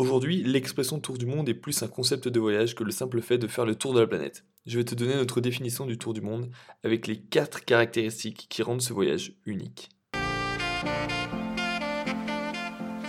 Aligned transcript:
Aujourd'hui, 0.00 0.42
l'expression 0.42 0.98
tour 0.98 1.18
du 1.18 1.26
monde 1.26 1.50
est 1.50 1.54
plus 1.54 1.82
un 1.82 1.86
concept 1.86 2.26
de 2.26 2.40
voyage 2.40 2.74
que 2.74 2.84
le 2.84 2.90
simple 2.90 3.20
fait 3.20 3.36
de 3.36 3.46
faire 3.46 3.66
le 3.66 3.74
tour 3.74 3.92
de 3.92 4.00
la 4.00 4.06
planète. 4.06 4.46
Je 4.64 4.78
vais 4.78 4.84
te 4.84 4.94
donner 4.94 5.14
notre 5.14 5.42
définition 5.42 5.84
du 5.84 5.98
tour 5.98 6.14
du 6.14 6.22
monde 6.22 6.48
avec 6.82 7.06
les 7.06 7.20
4 7.20 7.66
caractéristiques 7.66 8.46
qui 8.48 8.62
rendent 8.62 8.80
ce 8.80 8.94
voyage 8.94 9.34
unique. 9.44 9.90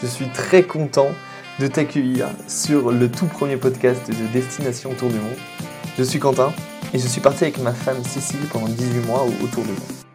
Je 0.02 0.06
suis 0.06 0.28
très 0.34 0.64
content 0.64 1.16
de 1.62 1.68
t'accueillir 1.68 2.28
sur 2.50 2.92
le 2.92 3.10
tout 3.10 3.28
premier 3.28 3.56
podcast 3.56 4.10
de 4.10 4.34
Destination 4.34 4.94
Tour 4.94 5.12
du 5.12 5.16
Monde. 5.16 5.38
Je 5.98 6.04
suis 6.04 6.20
Quentin 6.20 6.52
et 6.94 7.00
je 7.00 7.08
suis 7.08 7.22
parti 7.22 7.46
avec 7.46 7.58
ma 7.60 7.74
femme 7.74 8.04
Cécile 8.04 8.50
pendant 8.52 8.68
18 8.68 9.06
mois 9.06 9.24
autour 9.42 9.64
du 9.64 9.72
monde. 9.72 10.11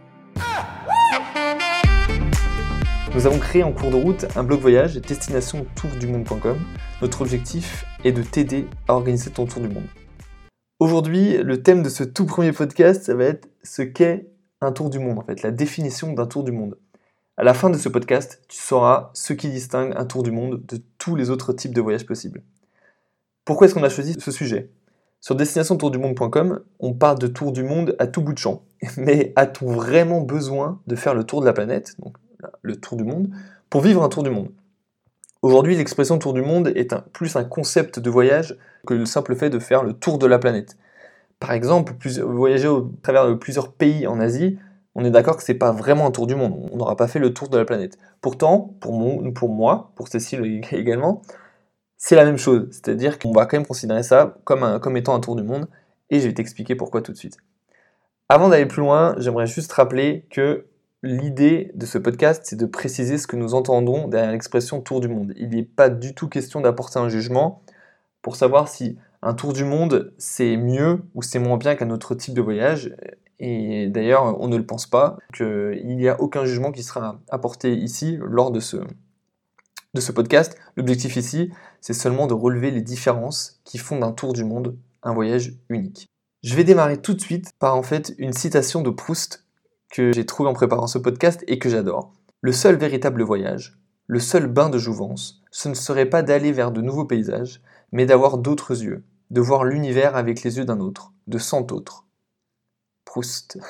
Nous 3.17 3.27
avons 3.27 3.39
créé 3.39 3.63
en 3.63 3.73
cours 3.73 3.91
de 3.91 3.97
route 3.97 4.27
un 4.37 4.43
blog 4.43 4.61
voyage 4.61 4.97
destination 4.97 5.65
tourdumonde.com. 5.75 6.59
Notre 7.01 7.23
objectif 7.23 7.87
est 8.05 8.13
de 8.13 8.23
t'aider 8.23 8.67
à 8.89 8.93
organiser 8.93 9.31
ton 9.31 9.47
tour 9.47 9.63
du 9.63 9.69
monde. 9.69 9.87
Aujourd'hui, 10.81 11.39
le 11.39 11.63
thème 11.63 11.83
de 11.83 11.89
ce 11.89 12.05
tout 12.05 12.27
premier 12.27 12.53
podcast, 12.53 13.05
ça 13.05 13.15
va 13.15 13.25
être 13.25 13.49
ce 13.63 13.81
qu'est 13.81 14.29
un 14.61 14.71
tour 14.71 14.91
du 14.91 14.99
monde, 14.99 15.19
en 15.19 15.23
fait, 15.23 15.41
la 15.43 15.51
définition 15.51 16.13
d'un 16.13 16.27
tour 16.27 16.45
du 16.45 16.53
monde. 16.53 16.77
À 17.39 17.43
la 17.43 17.55
fin 17.55 17.71
de 17.71 17.79
ce 17.79 17.89
podcast, 17.89 18.43
tu 18.49 18.59
sauras 18.59 19.13
ce 19.15 19.33
qui 19.33 19.49
distingue 19.49 19.95
un 19.97 20.05
tour 20.05 20.23
du 20.23 20.31
monde 20.31 20.63
de 20.67 20.79
tous 20.99 21.17
les 21.17 21.31
autres 21.31 21.55
types 21.55 21.73
de 21.73 21.81
voyages 21.81 22.05
possibles. 22.05 22.43
Pourquoi 23.47 23.67
est-ce 23.67 23.75
qu'on 23.75 23.83
a 23.83 23.89
choisi 23.89 24.15
ce 24.19 24.31
sujet? 24.31 24.69
Sur 25.23 25.37
destinationtourdumonde.com, 25.37 26.61
on 26.81 26.93
parle 26.93 27.19
de 27.19 27.29
tour 27.29 27.53
du 27.53 27.63
monde 27.63 27.97
à 27.99 28.09
tout 28.09 28.21
bout 28.21 28.35
de 28.35 28.39
champ. 28.39 28.65
Mais 28.99 29.33
a-t-on 29.37 29.73
vraiment 29.73 30.21
besoin 30.21 30.83
de 30.87 30.97
faire 30.97 31.15
le 31.15 31.25
tour 31.25 31.41
de 31.41 31.47
la 31.47 31.55
planète? 31.55 31.97
Le 32.63 32.77
tour 32.77 32.97
du 32.97 33.05
monde, 33.05 33.29
pour 33.71 33.81
vivre 33.81 34.03
un 34.03 34.09
tour 34.09 34.23
du 34.23 34.31
monde. 34.31 34.51
Aujourd'hui, 35.43 35.77
l'expression 35.77 36.19
tour 36.19 36.33
du 36.33 36.43
monde 36.43 36.69
est 36.75 36.95
plus 37.13 37.37
un 37.37 37.45
concept 37.45 37.99
de 37.99 38.11
voyage 38.11 38.57
que 38.87 38.95
le 38.95 39.07
simple 39.07 39.37
fait 39.37 39.51
de 39.51 39.59
faire 39.59 39.85
le 39.85 39.93
tour 39.93 40.19
de 40.19 40.27
la 40.27 40.39
planète. 40.39 40.77
Par 41.39 41.53
exemple, 41.53 41.95
voyager 42.23 42.69
au 42.69 42.93
travers 43.03 43.29
de 43.29 43.35
plusieurs 43.35 43.73
pays 43.73 44.07
en 44.07 44.19
Asie, 44.19 44.59
on 44.95 45.05
est 45.05 45.11
d'accord 45.11 45.37
que 45.37 45.43
c'est 45.43 45.55
pas 45.55 45.73
vraiment 45.73 46.07
un 46.07 46.11
tour 46.11 46.27
du 46.27 46.35
monde, 46.35 46.69
on 46.73 46.79
n'aura 46.79 46.97
pas 46.97 47.07
fait 47.07 47.19
le 47.19 47.35
tour 47.35 47.49
de 47.49 47.59
la 47.59 47.67
planète. 47.67 47.99
Pourtant, 48.23 48.75
pour, 48.81 49.23
pour 49.35 49.49
moi, 49.51 49.93
pour 49.95 50.09
Cécile 50.09 50.63
également, 50.73 51.21
c'est 51.99 52.17
la 52.17 52.25
même 52.25 52.39
chose, 52.39 52.69
c'est-à-dire 52.71 53.19
qu'on 53.19 53.33
va 53.33 53.47
quand 53.47 53.59
même 53.59 53.67
considérer 53.67 54.03
ça 54.03 54.39
comme, 54.45 54.81
comme 54.81 54.97
étant 54.97 55.15
un 55.15 55.21
tour 55.21 55.37
du 55.37 55.43
monde, 55.43 55.69
et 56.11 56.21
je 56.21 56.27
vais 56.27 56.35
t'expliquer 56.35 56.75
pourquoi 56.75 57.03
tout 57.03 57.13
de 57.13 57.17
suite. 57.17 57.37
Avant 58.29 58.49
d'aller 58.49 58.67
plus 58.67 58.81
loin, 58.81 59.15
j'aimerais 59.19 59.47
juste 59.47 59.73
rappeler 59.73 60.27
que 60.31 60.67
l'idée 61.07 61.71
de 61.75 61.87
ce 61.87 61.99
podcast, 61.99 62.43
c'est 62.45 62.57
de 62.57 62.67
préciser 62.67 63.19
ce 63.19 63.27
que 63.27 63.37
nous 63.37 63.55
entendons 63.55 64.09
derrière 64.09 64.33
l'expression 64.33 64.81
tour 64.81 65.01
du 65.01 65.09
monde. 65.09 65.33
Il 65.37 65.51
n'est 65.51 65.63
pas 65.63 65.89
du 65.89 66.15
tout 66.15 66.29
question 66.29 66.61
d'apporter 66.61 66.99
un 66.99 67.09
jugement 67.09 67.63
pour 68.23 68.37
savoir 68.37 68.69
si 68.69 68.99
un 69.23 69.35
tour 69.35 69.53
du 69.53 69.65
monde, 69.65 70.13
c'est 70.19 70.57
mieux 70.57 71.03
ou 71.15 71.23
c'est 71.23 71.39
moins 71.39 71.57
bien 71.57 71.75
qu'un 71.75 71.91
autre 71.91 72.15
type 72.15 72.35
de 72.35 72.43
voyage. 72.43 72.95
Et 73.39 73.89
d'ailleurs, 73.89 74.41
on 74.41 74.49
ne 74.49 74.57
le 74.57 74.67
pense 74.67 74.87
pas, 74.87 75.17
qu'il 75.35 75.97
n'y 75.97 76.09
a 76.09 76.21
aucun 76.21 76.45
jugement 76.45 76.73
qui 76.73 76.83
sera 76.83 77.21
apporté 77.31 77.75
ici 77.75 78.19
lors 78.21 78.51
de 78.51 78.61
ce, 78.61 78.79
de 79.95 80.01
ce 80.01 80.13
podcast. 80.13 80.59
L'objectif 80.77 81.17
ici, 81.17 81.51
c'est 81.81 81.95
seulement 81.95 82.27
de 82.27 82.35
relever 82.35 82.71
les 82.71 82.83
différences 82.83 83.61
qui 83.65 83.79
font 83.79 83.99
d'un 83.99 84.13
tour 84.13 84.33
du 84.33 84.45
monde 84.45 84.77
un 85.03 85.15
voyage 85.15 85.55
unique. 85.69 86.09
Je 86.43 86.55
vais 86.55 86.65
démarrer 86.65 87.01
tout 87.01 87.15
de 87.15 87.21
suite 87.21 87.53
par 87.59 87.77
en 87.77 87.83
fait 87.83 88.15
une 88.19 88.33
citation 88.33 88.83
de 88.83 88.91
Proust 88.91 89.46
que 89.91 90.13
j'ai 90.13 90.27
trouvé 90.27 90.49
en 90.49 90.55
préparant 90.55 90.87
ce 90.87 90.99
podcast 90.99 91.45
et 91.47 91.59
que 91.59 91.69
j'adore. 91.69 92.13
Le 92.41 92.53
seul 92.53 92.77
véritable 92.77 93.23
voyage, 93.23 93.79
le 94.07 94.21
seul 94.21 94.47
bain 94.47 94.69
de 94.69 94.79
jouvence, 94.79 95.43
ce 95.51 95.69
ne 95.69 95.75
serait 95.75 96.07
pas 96.07 96.23
d'aller 96.23 96.53
vers 96.53 96.71
de 96.71 96.81
nouveaux 96.81 97.05
paysages, 97.05 97.63
mais 97.93 98.07
d'avoir 98.07 98.39
d'autres 98.39 98.83
yeux, 98.83 99.05
de 99.31 99.41
voir 99.41 99.65
l'univers 99.65 100.17
avec 100.17 100.43
les 100.43 100.59
yeux 100.59 100.65
d'un 100.65 100.81
autre, 100.81 101.13
de 101.27 101.39
cent 101.39 101.67
autres. 101.73 102.07
Proust. 103.05 103.59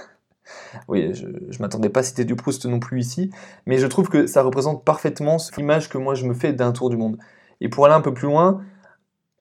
Oui, 0.86 1.12
je, 1.12 1.26
ne 1.26 1.58
m'attendais 1.58 1.88
pas 1.88 2.00
à 2.00 2.02
citer 2.04 2.24
du 2.24 2.36
Proust 2.36 2.66
non 2.66 2.78
plus 2.78 3.00
ici, 3.00 3.32
mais 3.66 3.78
je 3.78 3.86
trouve 3.88 4.08
que 4.08 4.28
ça 4.28 4.42
représente 4.42 4.84
parfaitement 4.84 5.38
l'image 5.56 5.88
que 5.88 5.98
moi 5.98 6.14
je 6.14 6.24
me 6.24 6.34
fais 6.34 6.52
d'un 6.52 6.70
tour 6.70 6.88
du 6.88 6.96
monde. 6.96 7.18
Et 7.60 7.68
pour 7.68 7.84
aller 7.84 7.96
un 7.96 8.00
peu 8.00 8.14
plus 8.14 8.28
loin, 8.28 8.62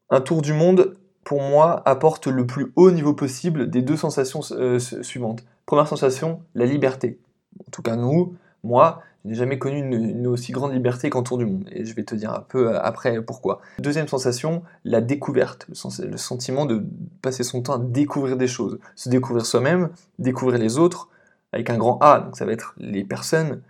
un 0.09 0.19
tour 0.19 0.41
du 0.41 0.51
monde, 0.51 0.97
pour 1.23 1.41
moi, 1.41 1.81
apporte 1.85 2.25
le 2.25 2.47
plus 2.47 2.71
haut 2.75 2.89
niveau 2.89 3.13
possible 3.13 3.69
des 3.69 3.83
deux 3.83 3.97
sensations 3.97 4.41
euh, 4.51 4.79
suivantes. 4.79 5.43
Première 5.65 5.87
sensation, 5.87 6.41
la 6.53 6.65
liberté. 6.65 7.19
En 7.59 7.71
tout 7.71 7.81
cas, 7.81 7.95
nous, 7.95 8.35
moi, 8.63 9.01
je 9.25 9.29
n'ai 9.29 9.35
jamais 9.35 9.57
connu 9.57 9.79
une, 9.79 10.27
aussi 10.27 10.51
grande 10.51 10.73
liberté 10.73 11.09
qu'en 11.09 11.23
tour 11.23 11.39
du 11.39 11.45
monde. 11.45 11.67
Et 11.71 11.83
je 11.83 11.95
vais 11.95 12.03
te 12.03 12.13
dire 12.13 12.31
un 12.31 12.41
peu 12.41 12.69
euh, 12.69 12.79
après 12.81 13.21
pourquoi. 13.21 13.61
Deuxième 13.79 14.07
sensation, 14.07 14.61
la 14.83 15.01
découverte. 15.01 15.67
Le, 15.67 16.17
sentiment 16.17 16.65
de 16.65 16.83
passer 17.23 17.43
son 17.43 17.63
temps 17.63 17.73
à 17.73 17.79
découvrir 17.79 18.37
des 18.37 18.47
choses. 18.47 18.79
Se 18.95 19.09
découvrir 19.09 19.45
soi-même, 19.45 19.89
découvrir 20.19 20.59
les 20.59 20.77
autres, 20.77 21.09
avec 21.53 21.71
un 21.71 21.77
grand 21.77 21.97
A. 22.01 22.19
Donc 22.19 22.37
ça 22.37 22.45
va 22.45 22.51
être 22.51 22.75
les 22.77 23.03
personnes, 23.03 23.61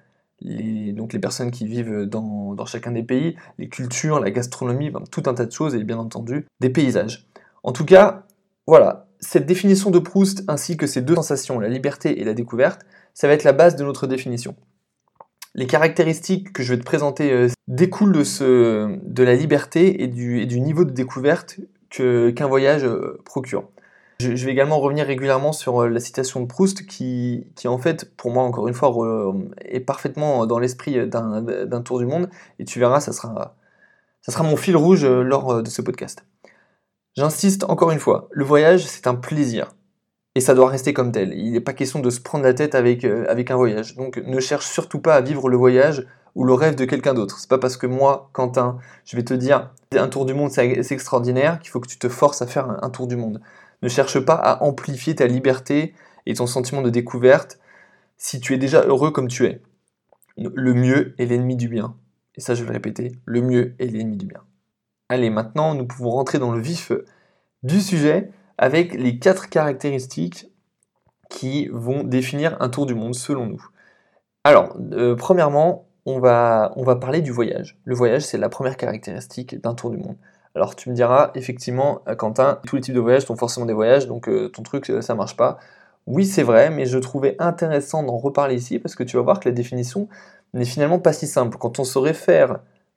les, 0.41 0.91
donc 0.91 1.13
les 1.13 1.19
personnes 1.19 1.51
qui 1.51 1.65
vivent 1.65 2.03
dans, 2.03 2.65
chacun 2.65 2.91
des 2.91 3.03
pays, 3.03 3.37
les 3.57 3.69
cultures, 3.69 4.19
la 4.19 4.31
gastronomie, 4.31 4.91
tout 5.09 5.23
un 5.27 5.33
tas 5.33 5.45
de 5.45 5.51
choses, 5.51 5.73
et 5.73 5.83
bien 5.85 5.97
entendu, 5.97 6.47
des 6.59 6.69
paysages. 6.69 7.27
En 7.63 7.71
tout 7.71 7.85
cas, 7.85 8.23
voilà, 8.67 9.04
cette 9.19 9.45
définition 9.45 9.91
de 9.91 9.99
Proust 9.99 10.43
ainsi 10.47 10.77
que 10.77 10.87
ces 10.87 11.01
deux 11.01 11.15
sensations, 11.15 11.59
la 11.59 11.69
liberté 11.69 12.21
et 12.21 12.23
la 12.23 12.33
découverte, 12.33 12.81
ça 13.13 13.27
va 13.27 13.33
être 13.33 13.43
la 13.43 13.53
base 13.53 13.75
de 13.75 13.83
notre 13.83 14.07
définition. 14.07 14.55
Les 15.55 15.67
caractéristiques 15.67 16.51
que 16.51 16.63
je 16.63 16.73
vais 16.73 16.79
te 16.79 16.85
présenter 16.85 17.31
euh, 17.31 17.47
découlent 17.67 18.11
de, 18.11 19.23
la 19.23 19.35
liberté 19.35 20.03
et 20.03 20.07
du, 20.07 20.59
niveau 20.59 20.83
de 20.83 20.91
découverte 20.91 21.59
qu'un 21.89 22.47
voyage 22.47 22.83
euh, 22.83 23.21
procure. 23.23 23.69
Je, 24.19 24.45
vais 24.45 24.51
également 24.51 24.79
revenir 24.79 25.05
régulièrement 25.05 25.53
sur 25.53 25.83
euh, 25.83 25.89
la 25.89 26.01
citation 26.01 26.41
de 26.41 26.45
Proust 26.45 26.85
qui, 26.85 27.47
en 27.65 27.77
fait, 27.77 28.15
pour 28.17 28.31
moi, 28.31 28.43
encore 28.43 28.67
une 28.67 28.73
fois, 28.73 28.93
est 29.61 29.79
parfaitement 29.79 30.45
dans 30.45 30.59
l'esprit 30.59 31.07
d'un 31.07 31.81
tour 31.81 31.99
du 31.99 32.05
monde. 32.05 32.29
Et 32.59 32.65
tu 32.65 32.79
verras, 32.79 32.99
ça 32.99 33.13
sera 33.13 33.55
mon 34.43 34.57
fil 34.57 34.75
rouge 34.75 35.05
lors 35.05 35.63
de 35.63 35.69
ce 35.69 35.81
podcast. 35.81 36.25
J'insiste 37.15 37.63
encore 37.65 37.91
une 37.91 37.99
fois, 37.99 38.27
le 38.31 38.43
voyage 38.43 38.85
c'est 38.85 39.07
un 39.07 39.15
plaisir. 39.15 39.75
Et 40.35 40.41
ça 40.41 40.53
doit 40.53 40.67
rester 40.67 40.93
comme 40.93 41.13
tel. 41.13 41.33
Il 41.33 41.53
n'est 41.53 41.61
pas 41.61 41.71
question 41.71 41.99
de 41.99 42.09
se 42.09 42.19
prendre 42.19 42.43
la 42.43 42.53
tête 42.53 42.75
avec, 42.75 43.05
euh, 43.05 43.25
avec 43.29 43.51
un 43.51 43.55
voyage. 43.55 43.95
Donc 43.95 44.17
ne 44.17 44.39
cherche 44.41 44.67
surtout 44.67 44.99
pas 44.99 45.15
à 45.15 45.21
vivre 45.21 45.47
le 45.47 45.55
voyage 45.55 46.05
ou 46.35 46.43
le 46.43 46.53
rêve 46.53 46.75
de 46.75 46.83
quelqu'un 46.83 47.13
d'autre. 47.13 47.39
C'est 47.39 47.49
pas 47.49 47.57
parce 47.57 47.77
que 47.77 47.87
moi, 47.87 48.29
Quentin, 48.33 48.77
je 49.05 49.15
vais 49.15 49.23
te 49.23 49.33
dire 49.33 49.71
un 49.93 50.09
tour 50.09 50.25
du 50.25 50.33
monde 50.33 50.51
c'est 50.51 50.91
extraordinaire 50.91 51.59
qu'il 51.59 51.71
faut 51.71 51.79
que 51.79 51.87
tu 51.87 51.97
te 51.97 52.09
forces 52.09 52.41
à 52.41 52.47
faire 52.47 52.69
un, 52.83 52.89
tour 52.89 53.07
du 53.07 53.15
monde. 53.15 53.41
Ne 53.81 53.87
cherche 53.87 54.19
pas 54.19 54.35
à 54.35 54.61
amplifier 54.61 55.15
ta 55.15 55.25
liberté 55.25 55.93
et 56.25 56.33
ton 56.33 56.47
sentiment 56.47 56.81
de 56.81 56.89
découverte 56.89 57.59
si 58.17 58.41
tu 58.41 58.53
es 58.53 58.57
déjà 58.57 58.81
heureux 58.81 59.11
comme 59.11 59.29
tu 59.29 59.45
es. 59.45 59.61
Le 60.37 60.73
mieux 60.73 61.15
est 61.17 61.25
l'ennemi 61.25 61.55
du 61.55 61.69
bien. 61.69 61.95
Et 62.35 62.41
ça, 62.41 62.55
je 62.55 62.63
vais 62.63 62.67
le 62.67 62.73
répéter, 62.73 63.13
le 63.23 63.41
mieux 63.41 63.75
est 63.79 63.85
l'ennemi 63.85 64.17
du 64.17 64.25
bien. 64.25 64.41
Allez, 65.09 65.29
maintenant, 65.29 65.75
nous 65.75 65.85
pouvons 65.85 66.09
rentrer 66.09 66.39
dans 66.39 66.51
le 66.51 66.59
vif 66.59 66.91
du 67.61 67.79
sujet 67.79 68.31
avec 68.57 68.93
les 68.93 69.19
quatre 69.19 69.49
caractéristiques 69.49 70.47
qui 71.29 71.67
vont 71.71 72.03
définir 72.03 72.57
un 72.59 72.69
tour 72.69 72.85
du 72.85 72.95
monde 72.95 73.13
selon 73.13 73.45
nous. 73.45 73.67
Alors, 74.43 74.75
euh, 74.93 75.15
premièrement, 75.15 75.87
on 76.05 76.19
va, 76.19 76.71
parler 76.99 77.21
du 77.21 77.31
voyage. 77.31 77.79
Le 77.83 77.95
voyage, 77.95 78.23
c'est 78.23 78.37
la 78.37 78.49
première 78.49 78.77
caractéristique 78.77 79.59
d'un 79.61 79.73
tour 79.73 79.91
du 79.91 79.97
monde. 79.97 80.17
Alors 80.55 80.75
tu 80.75 80.89
me 80.89 80.95
diras, 80.95 81.31
effectivement, 81.35 82.01
euh, 82.07 82.15
Quentin, 82.15 82.59
tous 82.65 82.77
les 82.77 82.81
types 82.81 82.95
de 82.95 82.99
voyages 82.99 83.25
sont 83.25 83.35
forcément 83.35 83.65
des 83.65 83.73
voyages, 83.73 84.07
donc 84.07 84.29
euh, 84.29 84.49
ton 84.49 84.63
truc, 84.63 84.91
ça 85.01 85.15
marche 85.15 85.35
pas. 85.35 85.57
Oui, 86.07 86.25
c'est 86.25 86.43
vrai, 86.43 86.69
mais 86.69 86.85
je 86.85 86.97
trouvais 86.99 87.35
intéressant 87.39 88.03
d'en 88.03 88.17
reparler 88.17 88.55
ici 88.55 88.79
parce 88.79 88.95
que 88.95 89.03
tu 89.03 89.17
vas 89.17 89.23
voir 89.23 89.39
que 89.39 89.49
la 89.49 89.55
définition 89.55 90.07
n'est 90.53 90.65
finalement 90.65 90.99
pas 90.99 91.13
si 91.13 91.27
simple. 91.27 91.57
Quand 91.57 91.79
on 91.79 91.83
se 91.83 91.97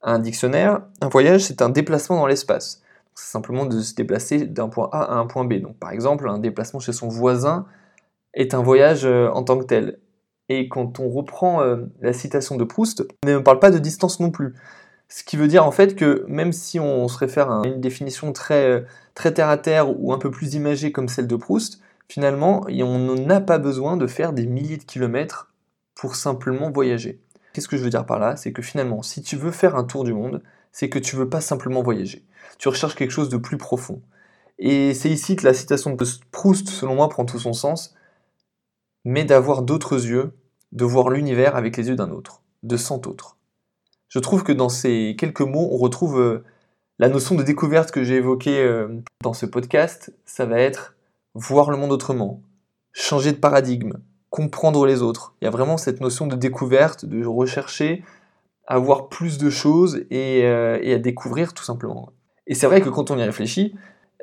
un 0.02 0.18
dictionnaire, 0.18 0.82
un 1.00 1.08
voyage, 1.08 1.44
c'est 1.44 1.62
un 1.62 1.68
déplacement 1.68 2.16
dans 2.16 2.26
l'espace. 2.26 2.82
C'est 3.14 3.32
simplement 3.32 3.66
de 3.66 3.80
se 3.80 3.94
déplacer 3.94 4.46
d'un 4.46 4.68
point 4.68 4.88
A 4.92 5.02
à 5.02 5.14
un 5.14 5.26
point 5.26 5.44
B. 5.44 5.54
Donc, 5.54 5.76
par 5.78 5.90
exemple, 5.90 6.28
un 6.28 6.38
déplacement 6.38 6.80
chez 6.80 6.92
son 6.92 7.08
voisin 7.08 7.66
est 8.34 8.54
un 8.54 8.62
voyage 8.62 9.04
euh, 9.04 9.28
en 9.30 9.42
tant 9.42 9.58
que 9.58 9.64
tel. 9.64 9.98
Et 10.48 10.68
quand 10.68 11.00
on 11.00 11.08
reprend 11.08 11.60
euh, 11.62 11.76
la 12.00 12.12
citation 12.12 12.56
de 12.56 12.64
Proust, 12.64 13.04
on 13.24 13.28
ne 13.28 13.38
parle 13.38 13.58
pas 13.58 13.70
de 13.70 13.78
distance 13.78 14.20
non 14.20 14.30
plus. 14.30 14.54
Ce 15.08 15.24
qui 15.24 15.36
veut 15.36 15.48
dire 15.48 15.64
en 15.64 15.70
fait 15.70 15.96
que 15.96 16.24
même 16.28 16.52
si 16.52 16.78
on 16.78 17.08
se 17.08 17.18
réfère 17.18 17.50
à 17.50 17.66
une 17.66 17.80
définition 17.80 18.32
très, 18.32 18.70
euh, 18.70 18.80
très 19.14 19.32
terre 19.32 19.48
à 19.48 19.56
terre 19.56 19.88
ou 20.00 20.12
un 20.12 20.18
peu 20.18 20.30
plus 20.30 20.54
imagée 20.54 20.92
comme 20.92 21.08
celle 21.08 21.26
de 21.26 21.36
Proust, 21.36 21.80
finalement, 22.08 22.64
on 22.68 23.14
n'a 23.14 23.40
pas 23.40 23.58
besoin 23.58 23.96
de 23.96 24.06
faire 24.06 24.32
des 24.32 24.46
milliers 24.46 24.76
de 24.76 24.84
kilomètres 24.84 25.52
pour 25.94 26.14
simplement 26.14 26.70
voyager. 26.70 27.20
Qu'est-ce 27.58 27.66
que 27.66 27.76
je 27.76 27.82
veux 27.82 27.90
dire 27.90 28.06
par 28.06 28.20
là? 28.20 28.36
C'est 28.36 28.52
que 28.52 28.62
finalement, 28.62 29.02
si 29.02 29.20
tu 29.20 29.34
veux 29.34 29.50
faire 29.50 29.74
un 29.74 29.82
tour 29.82 30.04
du 30.04 30.14
monde, 30.14 30.44
c'est 30.70 30.88
que 30.88 31.00
tu 31.00 31.16
veux 31.16 31.28
pas 31.28 31.40
simplement 31.40 31.82
voyager. 31.82 32.24
Tu 32.56 32.68
recherches 32.68 32.94
quelque 32.94 33.10
chose 33.10 33.30
de 33.30 33.36
plus 33.36 33.58
profond. 33.58 34.00
Et 34.60 34.94
c'est 34.94 35.10
ici 35.10 35.34
que 35.34 35.44
la 35.44 35.52
citation 35.52 35.92
de 35.92 36.04
Proust, 36.30 36.68
selon 36.68 36.94
moi, 36.94 37.08
prend 37.08 37.24
tout 37.24 37.40
son 37.40 37.52
sens, 37.52 37.96
mais 39.04 39.24
d'avoir 39.24 39.62
d'autres 39.62 40.06
yeux, 40.06 40.34
de 40.70 40.84
voir 40.84 41.10
l'univers 41.10 41.56
avec 41.56 41.76
les 41.76 41.88
yeux 41.88 41.96
d'un 41.96 42.12
autre, 42.12 42.42
de 42.62 42.76
cent 42.76 43.04
autres. 43.08 43.36
Je 44.08 44.20
trouve 44.20 44.44
que 44.44 44.52
dans 44.52 44.68
ces 44.68 45.16
quelques 45.18 45.40
mots, 45.40 45.68
on 45.72 45.78
retrouve 45.78 46.20
euh, 46.20 46.44
La 47.00 47.08
notion 47.08 47.34
de 47.34 47.42
découverte 47.42 47.90
que 47.90 48.04
j'ai 48.04 48.18
évoquée 48.18 48.62
euh, 48.62 49.02
dans 49.24 49.32
ce 49.32 49.46
podcast, 49.46 50.14
ça 50.26 50.46
va 50.46 50.60
être 50.60 50.94
voir 51.34 51.72
le 51.72 51.76
monde 51.76 51.90
autrement, 51.90 52.40
changer 52.92 53.32
de 53.32 53.38
paradigme, 53.38 53.94
comprendre 54.30 54.86
les 54.86 55.02
autres. 55.02 55.34
Il 55.40 55.44
y 55.44 55.48
a 55.48 55.50
vraiment 55.50 55.76
cette 55.76 56.00
notion 56.00 56.26
de 56.26 56.36
découverte, 56.36 57.04
de 57.04 57.24
rechercher 57.24 58.04
à 58.66 58.78
voir 58.78 59.08
plus 59.08 59.38
de 59.38 59.48
choses 59.50 60.04
et, 60.10 60.44
euh, 60.44 60.94
à 60.94 60.98
découvrir 60.98 61.54
tout 61.54 61.64
simplement. 61.64 62.10
Et 62.46 62.54
c'est 62.54 62.66
vrai 62.66 62.80
que 62.80 62.88
quand 62.88 63.10
on 63.10 63.18
y 63.18 63.22
réfléchit, 63.22 63.74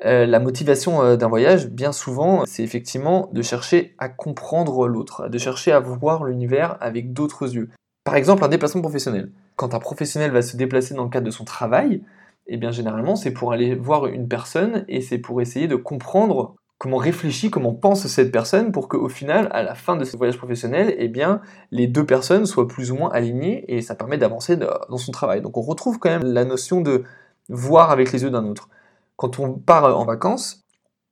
euh, 0.06 0.26
la 0.26 0.40
motivation 0.40 1.16
d'un 1.16 1.28
voyage, 1.28 1.70
bien 1.70 1.92
souvent, 1.92 2.44
c'est 2.46 2.64
effectivement 2.64 3.30
de 3.34 3.42
chercher 3.42 3.96
à 3.98 4.10
comprendre 4.10 4.88
l'autre, 4.88 5.30
de 5.30 5.38
chercher 5.38 5.72
à 5.72 5.80
voir 5.80 6.26
l'univers 6.26 6.78
avec 6.82 7.14
d'autres 7.14 7.56
yeux. 7.56 7.70
Par 8.04 8.16
exemple, 8.16 8.44
un 8.44 8.50
déplacement 8.50 8.82
professionnel. 8.82 9.32
Quand 9.56 9.74
un 9.74 9.80
professionnel 9.80 10.32
va 10.32 10.42
se 10.42 10.58
déplacer 10.58 10.94
dans 10.94 11.06
le 11.06 11.10
cadre 11.10 11.26
de 11.26 11.32
son 11.32 11.46
travail, 11.46 12.02
eh 12.48 12.58
bien 12.58 12.72
généralement 12.72 13.16
c'est 13.16 13.32
pour 13.32 13.52
aller 13.52 13.76
voir 13.76 14.06
une 14.08 14.28
personne 14.28 14.86
et 14.88 15.02
c'est 15.02 15.18
pour 15.18 15.42
essayer 15.42 15.68
de 15.68 15.76
comprendre 15.76 16.56
comment 16.78 16.98
réfléchit, 16.98 17.50
comment 17.50 17.74
pense 17.74 18.06
cette 18.08 18.32
personne 18.32 18.72
pour 18.72 18.88
qu'au 18.90 19.10
final, 19.10 19.50
à 19.52 19.64
la 19.64 19.76
fin 19.76 19.96
de 19.96 20.04
ce 20.04 20.18
voyage 20.18 20.38
professionnel, 20.38 20.94
eh 20.98 21.08
bien, 21.08 21.42
les 21.72 21.88
deux 21.88 22.06
personnes 22.06 22.46
soient 22.46 22.68
plus 22.68 22.92
ou 22.92 22.96
moins 22.96 23.12
alignées 23.12 23.66
et 23.74 23.82
ça 23.82 23.96
permet 23.96 24.18
d'avancer 24.18 24.58
dans 24.58 24.98
son 24.98 25.12
travail. 25.12 25.42
Donc 25.42 25.58
on 25.58 25.62
retrouve 25.62 26.00
quand 26.00 26.10
même 26.10 26.26
la 26.26 26.46
notion 26.46 26.82
de 26.82 27.04
voir 27.50 27.92
avec 27.92 28.12
les 28.12 28.24
yeux 28.24 28.30
d'un 28.30 28.46
autre. 28.46 28.70
Quand 29.16 29.40
on 29.40 29.54
part 29.54 29.98
en 29.98 30.06
vacances, 30.06 30.64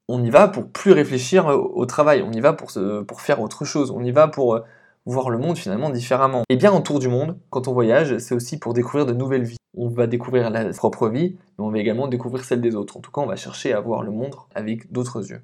on 0.10 0.22
y 0.24 0.30
va 0.30 0.48
pour 0.50 0.68
plus 0.70 0.92
réfléchir 0.92 1.48
au 1.48 1.86
travail, 1.86 2.24
on 2.28 2.32
y 2.34 2.42
va 2.42 2.54
pour, 2.54 2.72
pour 3.08 3.22
faire 3.22 3.42
autre 3.42 3.64
chose, 3.64 3.92
on 3.92 4.04
y 4.04 4.12
va 4.12 4.28
pour 4.28 4.60
voir 5.06 5.30
le 5.30 5.38
monde 5.38 5.58
finalement 5.58 5.90
différemment. 5.90 6.44
Et 6.50 6.56
bien 6.56 6.72
en 6.72 6.82
tour 6.82 7.00
du 7.00 7.08
monde, 7.08 7.38
quand 7.50 7.68
on 7.68 7.74
voyage, 7.74 8.18
c'est 8.18 8.36
aussi 8.36 8.60
pour 8.60 8.74
découvrir 8.74 9.06
de 9.06 9.14
nouvelles 9.14 9.44
vies. 9.44 9.58
On 9.76 9.90
va 9.90 10.08
découvrir 10.08 10.50
la 10.50 10.66
propre 10.74 11.10
vie, 11.10 11.38
mais 11.58 11.66
on 11.66 11.72
va 11.72 11.80
également 11.80 12.08
découvrir 12.08 12.44
celle 12.44 12.62
des 12.62 12.76
autres. 12.76 12.98
En 12.98 13.00
tout 13.00 13.12
cas, 13.12 13.22
on 13.22 13.26
va 13.26 13.36
chercher 13.36 13.74
à 13.74 13.80
voir 13.80 14.04
le 14.04 14.12
monde 14.12 14.36
avec 14.54 14.92
d'autres 14.92 15.30
yeux. 15.32 15.42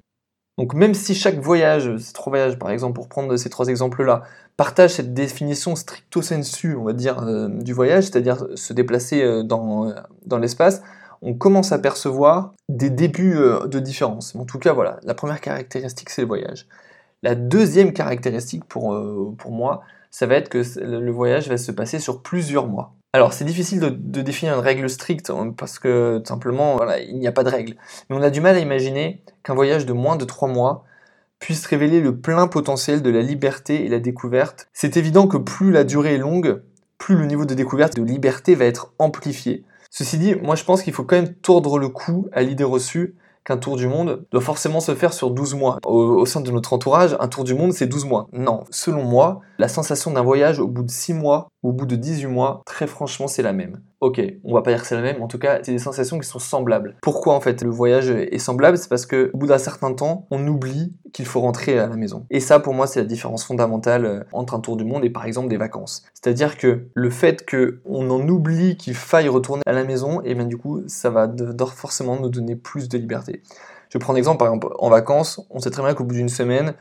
Donc 0.58 0.74
même 0.74 0.94
si 0.94 1.14
chaque 1.14 1.38
voyage, 1.38 1.96
ces 1.98 2.12
trois 2.12 2.30
voyages 2.30 2.58
par 2.58 2.70
exemple, 2.70 2.94
pour 2.94 3.08
prendre 3.08 3.34
ces 3.36 3.50
trois 3.50 3.68
exemples-là, 3.68 4.22
partage 4.56 4.90
cette 4.90 5.14
définition 5.14 5.74
stricto 5.76 6.20
sensu, 6.22 6.76
on 6.76 6.84
va 6.84 6.92
dire, 6.92 7.22
euh, 7.22 7.48
du 7.48 7.72
voyage, 7.72 8.04
c'est-à-dire 8.04 8.46
se 8.54 8.72
déplacer 8.72 9.22
euh, 9.22 9.42
dans, 9.42 9.88
euh, 9.88 9.94
dans 10.26 10.38
l'espace, 10.38 10.82
on 11.22 11.34
commence 11.34 11.72
à 11.72 11.78
percevoir 11.78 12.52
des 12.68 12.90
débuts 12.90 13.38
de 13.66 13.78
différence. 13.78 14.34
En 14.34 14.46
tout 14.46 14.58
cas, 14.58 14.72
voilà, 14.72 14.98
la 15.02 15.12
première 15.12 15.40
caractéristique, 15.42 16.08
c'est 16.08 16.22
le 16.22 16.28
voyage. 16.28 16.66
La 17.22 17.34
deuxième 17.34 17.92
caractéristique 17.92 18.64
pour, 18.64 18.94
euh, 18.94 19.34
pour 19.36 19.52
moi, 19.52 19.82
ça 20.10 20.26
va 20.26 20.36
être 20.36 20.48
que 20.48 20.62
le 20.80 21.10
voyage 21.10 21.48
va 21.48 21.58
se 21.58 21.70
passer 21.70 21.98
sur 21.98 22.22
plusieurs 22.22 22.66
mois. 22.66 22.94
Alors 23.12 23.32
c'est 23.32 23.44
difficile 23.44 23.80
de, 23.80 24.22
définir 24.22 24.54
une 24.54 24.60
règle 24.60 24.88
stricte 24.88 25.30
hein, 25.30 25.52
parce 25.56 25.78
que 25.78 26.18
tout 26.18 26.28
simplement 26.28 26.76
voilà, 26.76 27.00
il 27.00 27.18
n'y 27.18 27.26
a 27.26 27.32
pas 27.32 27.44
de 27.44 27.50
règle. 27.50 27.74
Mais 28.08 28.16
on 28.16 28.22
a 28.22 28.30
du 28.30 28.40
mal 28.40 28.56
à 28.56 28.60
imaginer 28.60 29.22
qu'un 29.42 29.54
voyage 29.54 29.86
de 29.86 29.92
moins 29.92 30.16
de 30.16 30.24
trois 30.24 30.48
mois 30.48 30.84
puisse 31.38 31.66
révéler 31.66 32.00
le 32.00 32.16
plein 32.16 32.46
potentiel 32.46 33.02
de 33.02 33.10
la 33.10 33.22
liberté 33.22 33.84
et 33.84 33.88
la 33.88 33.98
découverte. 33.98 34.68
C'est 34.72 34.96
évident 34.96 35.26
que 35.26 35.38
plus 35.38 35.72
la 35.72 35.84
durée 35.84 36.14
est 36.14 36.18
longue, 36.18 36.62
plus 36.98 37.16
le 37.16 37.26
niveau 37.26 37.46
de 37.46 37.54
découverte 37.54 37.96
et 37.96 38.00
de 38.00 38.06
liberté 38.06 38.54
va 38.54 38.66
être 38.66 38.92
amplifié. 38.98 39.64
Ceci 39.90 40.18
dit, 40.18 40.34
moi 40.36 40.54
je 40.54 40.64
pense 40.64 40.82
qu'il 40.82 40.92
faut 40.92 41.04
quand 41.04 41.16
même 41.16 41.34
tordre 41.34 41.78
le 41.78 41.88
cou 41.88 42.28
à 42.32 42.42
l'idée 42.42 42.64
reçue 42.64 43.16
qu'un 43.44 43.56
tour 43.56 43.76
du 43.76 43.88
monde 43.88 44.26
doit 44.30 44.40
forcément 44.40 44.80
se 44.80 44.94
faire 44.94 45.12
sur 45.12 45.30
12 45.30 45.54
mois. 45.54 45.78
Au, 45.84 46.26
sein 46.26 46.40
de 46.40 46.50
notre 46.50 46.72
entourage, 46.72 47.16
un 47.18 47.28
tour 47.28 47.44
du 47.44 47.54
monde, 47.54 47.72
c'est 47.72 47.86
12 47.86 48.04
mois. 48.04 48.28
Non, 48.32 48.64
selon 48.70 49.02
moi, 49.02 49.40
la 49.58 49.68
sensation 49.68 50.10
d'un 50.10 50.22
voyage 50.22 50.60
au 50.60 50.68
bout 50.68 50.82
de 50.82 50.90
6 50.90 51.14
mois, 51.14 51.48
au 51.62 51.72
bout 51.72 51.86
de 51.86 51.96
18 51.96 52.26
mois, 52.26 52.62
très 52.66 52.86
franchement, 52.86 53.28
c'est 53.28 53.42
la 53.42 53.52
même. 53.52 53.80
Ok, 54.00 54.18
on 54.44 54.54
va 54.54 54.62
pas 54.62 54.70
dire 54.70 54.80
que 54.80 54.86
c'est 54.86 54.94
la 54.94 55.02
même, 55.02 55.22
en 55.22 55.28
tout 55.28 55.38
cas, 55.38 55.58
c'est 55.62 55.72
des 55.72 55.78
sensations 55.78 56.18
qui 56.18 56.26
sont 56.26 56.38
semblables. 56.38 56.96
Pourquoi 57.02 57.34
en 57.34 57.40
fait 57.40 57.60
le 57.60 57.68
voyage 57.68 58.08
est 58.08 58.38
semblable? 58.38 58.78
C'est 58.78 58.88
parce 58.88 59.04
que 59.04 59.30
au 59.34 59.36
bout 59.36 59.46
d'un 59.46 59.58
certain 59.58 59.92
temps, 59.92 60.26
on 60.30 60.46
oublie 60.46 60.94
qu'il 61.12 61.26
faut 61.26 61.40
rentrer 61.40 61.78
à 61.78 61.86
la 61.86 61.96
maison. 61.96 62.24
Et 62.30 62.40
ça, 62.40 62.60
pour 62.60 62.72
moi, 62.72 62.86
c'est 62.86 63.00
la 63.00 63.04
différence 63.04 63.44
fondamentale 63.44 64.06
euh, 64.06 64.20
entre 64.32 64.54
un 64.54 64.60
tour 64.60 64.78
du 64.78 64.84
monde 64.84 65.04
et 65.04 65.10
par 65.10 65.26
exemple 65.26 65.48
des 65.48 65.58
vacances. 65.58 66.02
C'est-à-dire 66.14 66.56
que 66.56 66.88
le 66.94 67.10
fait 67.10 67.46
qu'on 67.46 68.10
en 68.10 68.26
oublie 68.26 68.78
qu'il 68.78 68.94
faille 68.94 69.28
retourner 69.28 69.62
à 69.66 69.72
la 69.72 69.84
maison, 69.84 70.22
et 70.22 70.34
bien 70.34 70.46
du 70.46 70.56
coup, 70.56 70.82
ça 70.86 71.10
va 71.10 71.30
forcément 71.66 72.18
nous 72.18 72.30
donner 72.30 72.56
plus 72.56 72.88
de 72.88 72.96
liberté. 72.96 73.42
Je 73.90 73.98
prends 73.98 74.14
un 74.14 74.16
exemple, 74.16 74.38
par 74.38 74.48
exemple, 74.48 74.68
en 74.78 74.88
vacances, 74.88 75.46
on 75.50 75.58
sait 75.58 75.70
très 75.70 75.82
bien 75.82 75.92
qu'au 75.92 76.04
bout 76.04 76.14
d'une 76.14 76.30
semaine, 76.30 76.72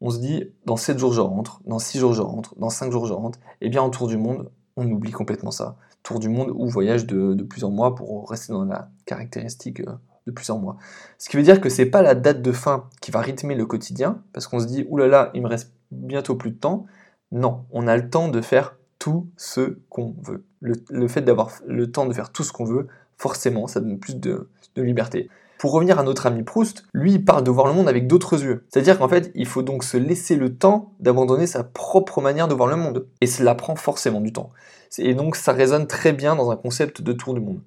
on 0.00 0.08
se 0.08 0.18
dit, 0.18 0.50
dans 0.64 0.76
7 0.76 0.98
jours 0.98 1.12
je 1.12 1.20
rentre, 1.20 1.60
dans 1.66 1.78
6 1.78 1.98
jours 1.98 2.14
je 2.14 2.22
rentre, 2.22 2.54
dans 2.58 2.70
5 2.70 2.90
jours 2.90 3.06
je 3.06 3.12
rentre, 3.12 3.38
et 3.60 3.68
bien 3.68 3.82
en 3.82 3.90
tour 3.90 4.06
du 4.06 4.16
monde, 4.16 4.50
on 4.76 4.90
oublie 4.90 5.12
complètement 5.12 5.50
ça. 5.50 5.76
Tour 6.04 6.20
du 6.20 6.28
monde 6.28 6.52
ou 6.54 6.68
voyage 6.68 7.06
de, 7.06 7.42
plusieurs 7.42 7.72
mois 7.72 7.96
pour 7.96 8.30
rester 8.30 8.52
dans 8.52 8.64
la 8.64 8.90
caractéristique 9.06 9.80
euh, 9.80 9.92
de 10.28 10.32
plusieurs 10.32 10.58
mois. 10.58 10.76
Ce 11.18 11.28
qui 11.28 11.36
veut 11.36 11.42
dire 11.42 11.60
que 11.60 11.68
c'est 11.68 11.86
pas 11.86 12.02
la 12.02 12.14
date 12.14 12.42
de 12.42 12.52
fin 12.52 12.88
qui 13.00 13.10
va 13.10 13.20
rythmer 13.20 13.56
le 13.56 13.66
quotidien, 13.66 14.22
parce 14.32 14.46
qu'on 14.46 14.60
se 14.60 14.66
dit, 14.66 14.86
oulala, 14.88 15.32
il 15.34 15.42
me 15.42 15.48
reste 15.48 15.72
bientôt 15.90 16.36
plus 16.36 16.52
de 16.52 16.56
temps. 16.56 16.86
Non, 17.32 17.64
on 17.72 17.88
a 17.88 17.96
le 17.96 18.08
temps 18.08 18.28
de 18.28 18.40
faire 18.40 18.76
tout 19.00 19.28
ce 19.36 19.78
qu'on 19.88 20.14
veut. 20.22 20.44
Le, 20.60 21.08
fait 21.08 21.22
d'avoir 21.22 21.50
le 21.66 21.90
temps 21.90 22.06
de 22.06 22.12
faire 22.14 22.30
tout 22.30 22.44
ce 22.44 22.52
qu'on 22.52 22.64
veut, 22.64 22.86
forcément, 23.18 23.66
ça 23.66 23.80
donne 23.80 23.98
plus 23.98 24.16
de 24.16 24.48
liberté. 24.76 25.28
Pour 25.58 25.72
revenir 25.72 25.98
à 25.98 26.02
notre 26.02 26.26
ami 26.26 26.42
Proust, 26.42 26.84
lui 26.92 27.12
il 27.12 27.24
parle 27.24 27.44
de 27.44 27.50
voir 27.50 27.66
le 27.66 27.72
monde 27.72 27.88
avec 27.88 28.06
d'autres 28.06 28.42
yeux. 28.42 28.64
C'est-à-dire 28.68 28.98
qu'en 28.98 29.08
fait, 29.08 29.30
il 29.34 29.46
faut 29.46 29.62
donc 29.62 29.84
se 29.84 29.96
laisser 29.96 30.36
le 30.36 30.56
temps 30.56 30.92
d'abandonner 31.00 31.46
sa 31.46 31.64
propre 31.64 32.20
manière 32.20 32.48
de 32.48 32.54
voir 32.54 32.68
le 32.68 32.76
monde. 32.76 33.06
Et 33.20 33.26
cela 33.26 33.54
prend 33.54 33.76
forcément 33.76 34.20
du 34.20 34.32
temps. 34.32 34.50
Et 34.98 35.14
donc 35.14 35.36
ça 35.36 35.52
résonne 35.52 35.86
très 35.86 36.12
bien 36.12 36.36
dans 36.36 36.50
un 36.50 36.56
concept 36.56 37.02
de 37.02 37.12
tour 37.12 37.34
du 37.34 37.40
monde. 37.40 37.60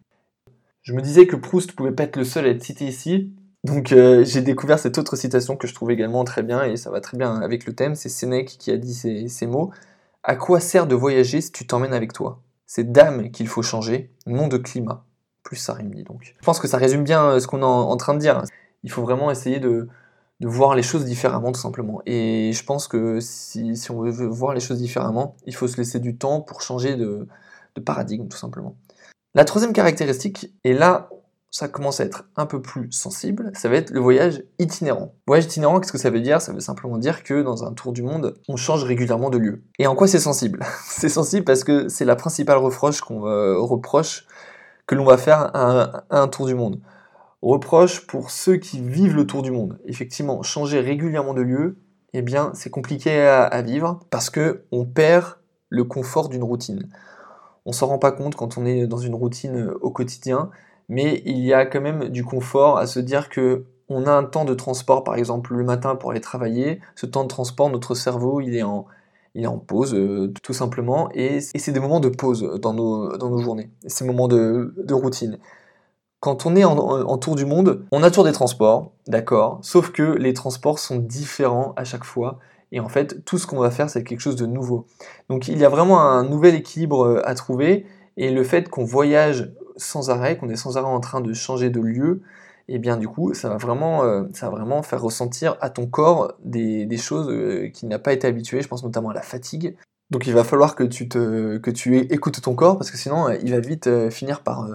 Je 0.81 0.93
me 0.93 1.01
disais 1.01 1.27
que 1.27 1.35
Proust 1.35 1.73
pouvait 1.73 1.91
pas 1.91 2.03
être 2.03 2.15
le 2.15 2.23
seul 2.23 2.45
à 2.45 2.49
être 2.49 2.63
cité 2.63 2.85
ici, 2.85 3.33
donc 3.63 3.91
euh, 3.91 4.23
j'ai 4.23 4.41
découvert 4.41 4.79
cette 4.79 4.97
autre 4.97 5.17
citation 5.17 5.57
que 5.57 5.67
je 5.67 5.73
trouve 5.73 5.91
également 5.91 6.23
très 6.23 6.43
bien 6.43 6.63
et 6.63 6.77
ça 6.77 6.89
va 6.89 7.01
très 7.01 7.17
bien 7.17 7.41
avec 7.41 7.65
le 7.65 7.73
thème, 7.73 7.95
c'est 7.95 8.07
Sénèque 8.07 8.55
qui 8.57 8.71
a 8.71 8.77
dit 8.77 8.93
ces, 8.93 9.27
ces 9.27 9.47
mots. 9.47 9.71
À 10.23 10.35
quoi 10.35 10.59
sert 10.59 10.87
de 10.87 10.95
voyager 10.95 11.41
si 11.41 11.51
tu 11.51 11.67
t'emmènes 11.67 11.93
avec 11.93 12.13
toi? 12.13 12.41
C'est 12.65 12.91
d'âme 12.91 13.31
qu'il 13.31 13.47
faut 13.47 13.61
changer, 13.61 14.11
non 14.25 14.47
de 14.47 14.57
climat 14.57 15.06
plus 15.47 15.71
donc. 16.05 16.35
Je 16.38 16.45
pense 16.45 16.59
que 16.59 16.67
ça 16.67 16.77
résume 16.77 17.03
bien 17.03 17.23
euh, 17.23 17.39
ce 17.39 17.47
qu'on 17.47 17.61
est 17.61 17.63
en, 17.63 17.95
train 17.97 18.13
de 18.13 18.19
dire. 18.19 18.44
Il 18.83 18.91
faut 18.91 19.01
vraiment 19.01 19.31
essayer 19.31 19.59
de, 19.59 19.88
voir 20.41 20.75
les 20.75 20.83
choses 20.83 21.05
différemment 21.05 21.51
tout 21.51 21.59
simplement. 21.59 22.01
Et 22.05 22.51
je 22.53 22.63
pense 22.63 22.88
que 22.88 23.19
si, 23.21 23.73
on 23.89 24.01
veut 24.01 24.27
voir 24.27 24.53
les 24.53 24.59
choses 24.59 24.77
différemment, 24.77 25.35
il 25.45 25.55
faut 25.55 25.67
se 25.67 25.77
laisser 25.77 25.99
du 25.99 26.17
temps 26.17 26.41
pour 26.41 26.61
changer 26.61 26.95
de, 26.95 27.27
paradigme 27.85 28.27
tout 28.27 28.38
simplement. 28.38 28.75
La 29.35 29.45
troisième 29.45 29.71
caractéristique, 29.71 30.51
et 30.63 30.73
là 30.73 31.09
ça 31.49 31.69
commence 31.69 32.01
à 32.01 32.05
être 32.05 32.25
un 32.35 32.45
peu 32.45 32.61
plus 32.61 32.91
sensible, 32.91 33.51
ça 33.54 33.69
va 33.69 33.77
être 33.77 33.92
le 33.92 33.99
voyage 33.99 34.44
itinérant. 34.59 35.13
Voyage 35.27 35.45
itinérant, 35.45 35.80
qu'est-ce 35.80 35.94
que 35.94 35.97
ça 35.97 36.09
veut 36.09 36.19
dire? 36.19 36.42
Ça 36.42 36.51
veut 36.51 36.59
simplement 36.59 36.97
dire 36.97 37.23
que 37.23 37.42
dans 37.42 37.63
un 37.63 37.73
tour 37.73 37.94
du 37.94 38.01
monde, 38.01 38.35
on 38.49 38.57
change 38.57 38.83
régulièrement 38.83 39.30
de 39.30 39.37
lieu. 39.37 39.63
Et 39.80 39.87
en 39.87 39.95
quoi 39.95 40.07
c'est 40.07 40.19
sensible? 40.19 40.59
C'est 40.87 41.09
sensible 41.09 41.45
parce 41.45 41.63
que 41.63 41.87
c'est 41.87 42.06
la 42.06 42.16
principale 42.16 42.57
reproche 42.57 43.01
qu'on 43.01 43.21
reproche 43.21 44.27
que 44.87 44.95
l'on 44.95 45.03
va 45.03 45.17
faire 45.17 45.51
un, 45.53 46.27
tour 46.29 46.47
du 46.47 46.56
monde. 46.56 46.79
Reproche 47.41 48.07
pour 48.07 48.31
ceux 48.31 48.56
qui 48.56 48.81
vivent 48.81 49.15
le 49.15 49.27
tour 49.27 49.41
du 49.41 49.51
monde. 49.51 49.79
Effectivement, 49.85 50.41
changer 50.41 50.79
régulièrement 50.79 51.33
de 51.33 51.41
lieu, 51.41 51.77
eh 52.13 52.21
bien, 52.21 52.51
c'est 52.56 52.69
compliqué 52.69 53.21
à, 53.21 53.61
vivre 53.61 53.99
parce 54.09 54.29
que 54.29 54.63
on 54.71 54.85
perd 54.85 55.35
le 55.69 55.83
confort 55.83 56.29
d'une 56.29 56.44
routine. 56.44 56.89
On 57.65 57.73
s'en 57.73 57.87
rend 57.87 57.99
pas 57.99 58.13
compte 58.13 58.35
quand 58.35 58.57
on 58.57 58.65
est 58.65 58.87
dans 58.87 58.97
une 58.97 59.13
routine 59.13 59.71
au 59.81 59.91
quotidien, 59.91 60.49
mais 60.87 61.21
il 61.25 61.39
y 61.39 61.53
a 61.53 61.65
quand 61.65 61.81
même 61.81 62.07
du 62.07 62.23
confort 62.23 62.77
à 62.77 62.87
se 62.87 63.01
dire 63.01 63.27
que 63.27 63.65
on 63.89 64.06
a 64.06 64.11
un 64.11 64.23
temps 64.23 64.45
de 64.45 64.53
transport, 64.53 65.03
par 65.03 65.15
exemple 65.15 65.53
le 65.53 65.63
matin 65.63 65.95
pour 65.95 66.11
aller 66.11 66.21
travailler. 66.21 66.81
Ce 66.95 67.06
temps 67.06 67.23
de 67.23 67.29
transport, 67.29 67.69
notre 67.69 67.94
cerveau, 67.94 68.41
il 68.41 68.56
est 68.56 68.63
en, 68.63 68.85
il 69.37 69.44
est 69.44 69.47
en 69.47 69.59
pause 69.59 69.94
euh, 69.94 70.33
tout 70.41 70.53
simplement, 70.53 71.09
et, 71.13 71.41
c'est 71.41 71.71
des 71.71 71.79
moments 71.79 71.99
de 71.99 72.09
pause 72.09 72.59
dans 72.59 72.73
nos, 72.73 73.15
dans 73.17 73.29
nos 73.29 73.37
journées, 73.37 73.69
ces 73.85 74.03
moments 74.03 74.27
de, 74.27 74.73
routine. 74.91 75.37
Quand 76.19 76.47
on 76.47 76.56
est 76.56 76.63
en, 76.63 77.17
tour 77.19 77.35
du 77.35 77.45
monde, 77.45 77.85
on 77.91 78.01
a 78.01 78.09
toujours 78.09 78.25
des 78.25 78.31
transports, 78.31 78.91
d'accord, 79.07 79.59
sauf 79.61 79.91
que 79.91 80.01
les 80.01 80.33
transports 80.33 80.79
sont 80.79 80.97
différents 80.97 81.73
à 81.77 81.83
chaque 81.83 82.03
fois, 82.03 82.39
et 82.71 82.79
en 82.79 82.89
fait, 82.89 83.23
tout 83.25 83.37
ce 83.37 83.45
qu'on 83.45 83.59
va 83.59 83.69
faire, 83.69 83.91
c'est 83.91 84.03
quelque 84.03 84.19
chose 84.19 84.35
de 84.35 84.47
nouveau. 84.47 84.87
Donc 85.29 85.47
il 85.47 85.59
y 85.59 85.63
a 85.63 85.69
vraiment 85.69 86.01
un 86.01 86.23
nouvel 86.23 86.56
équilibre 86.56 87.06
euh, 87.06 87.21
à 87.23 87.35
trouver, 87.35 87.85
et 88.17 88.31
le 88.31 88.44
fait 88.44 88.67
qu'on 88.69 88.85
voyage 88.85 89.53
sans 89.75 90.09
arrêt, 90.09 90.37
qu'on 90.37 90.49
est 90.49 90.56
sans 90.56 90.77
arrêt 90.77 90.87
en 90.87 90.99
train 90.99 91.21
de 91.21 91.31
changer 91.33 91.69
de 91.69 91.79
lieu, 91.79 92.21
et 92.69 92.76
eh 92.76 92.80
bien 92.80 92.97
du 92.97 93.07
coup, 93.07 93.33
ça 93.33 93.47
va 93.47 93.56
vraiment, 93.56 94.04
euh, 94.04 94.24
ça 94.33 94.50
va 94.50 94.57
vraiment 94.57 94.83
faire 94.83 95.02
ressentir 95.02 95.56
à 95.62 95.69
ton 95.69 95.88
corps 95.88 96.33
des, 96.44 96.97
choses 96.97 97.30
euh, 97.30 97.69
qui 97.69 97.86
n'a 97.86 97.97
pas 97.97 98.12
été 98.12 98.28
habitué. 98.28 98.62
Je 98.62 98.68
pense 98.68 98.83
notamment 98.83 99.12
à 99.12 99.14
la 99.14 99.21
fatigue. 99.21 99.78
Donc 100.09 100.28
il 100.28 100.33
va 100.33 100.44
falloir 100.44 100.76
que 100.76 100.83
tu, 100.83 101.07
te, 101.07 101.57
que 101.57 101.71
tu 101.71 101.97
écoutes 101.97 102.42
ton 102.42 102.56
corps 102.56 102.78
parce 102.78 102.92
que 102.92 102.97
sinon 102.97 103.30
euh, 103.30 103.38
il 103.42 103.52
va 103.52 103.62
vite 103.62 104.09
finir 104.09 104.42
par, 104.42 104.68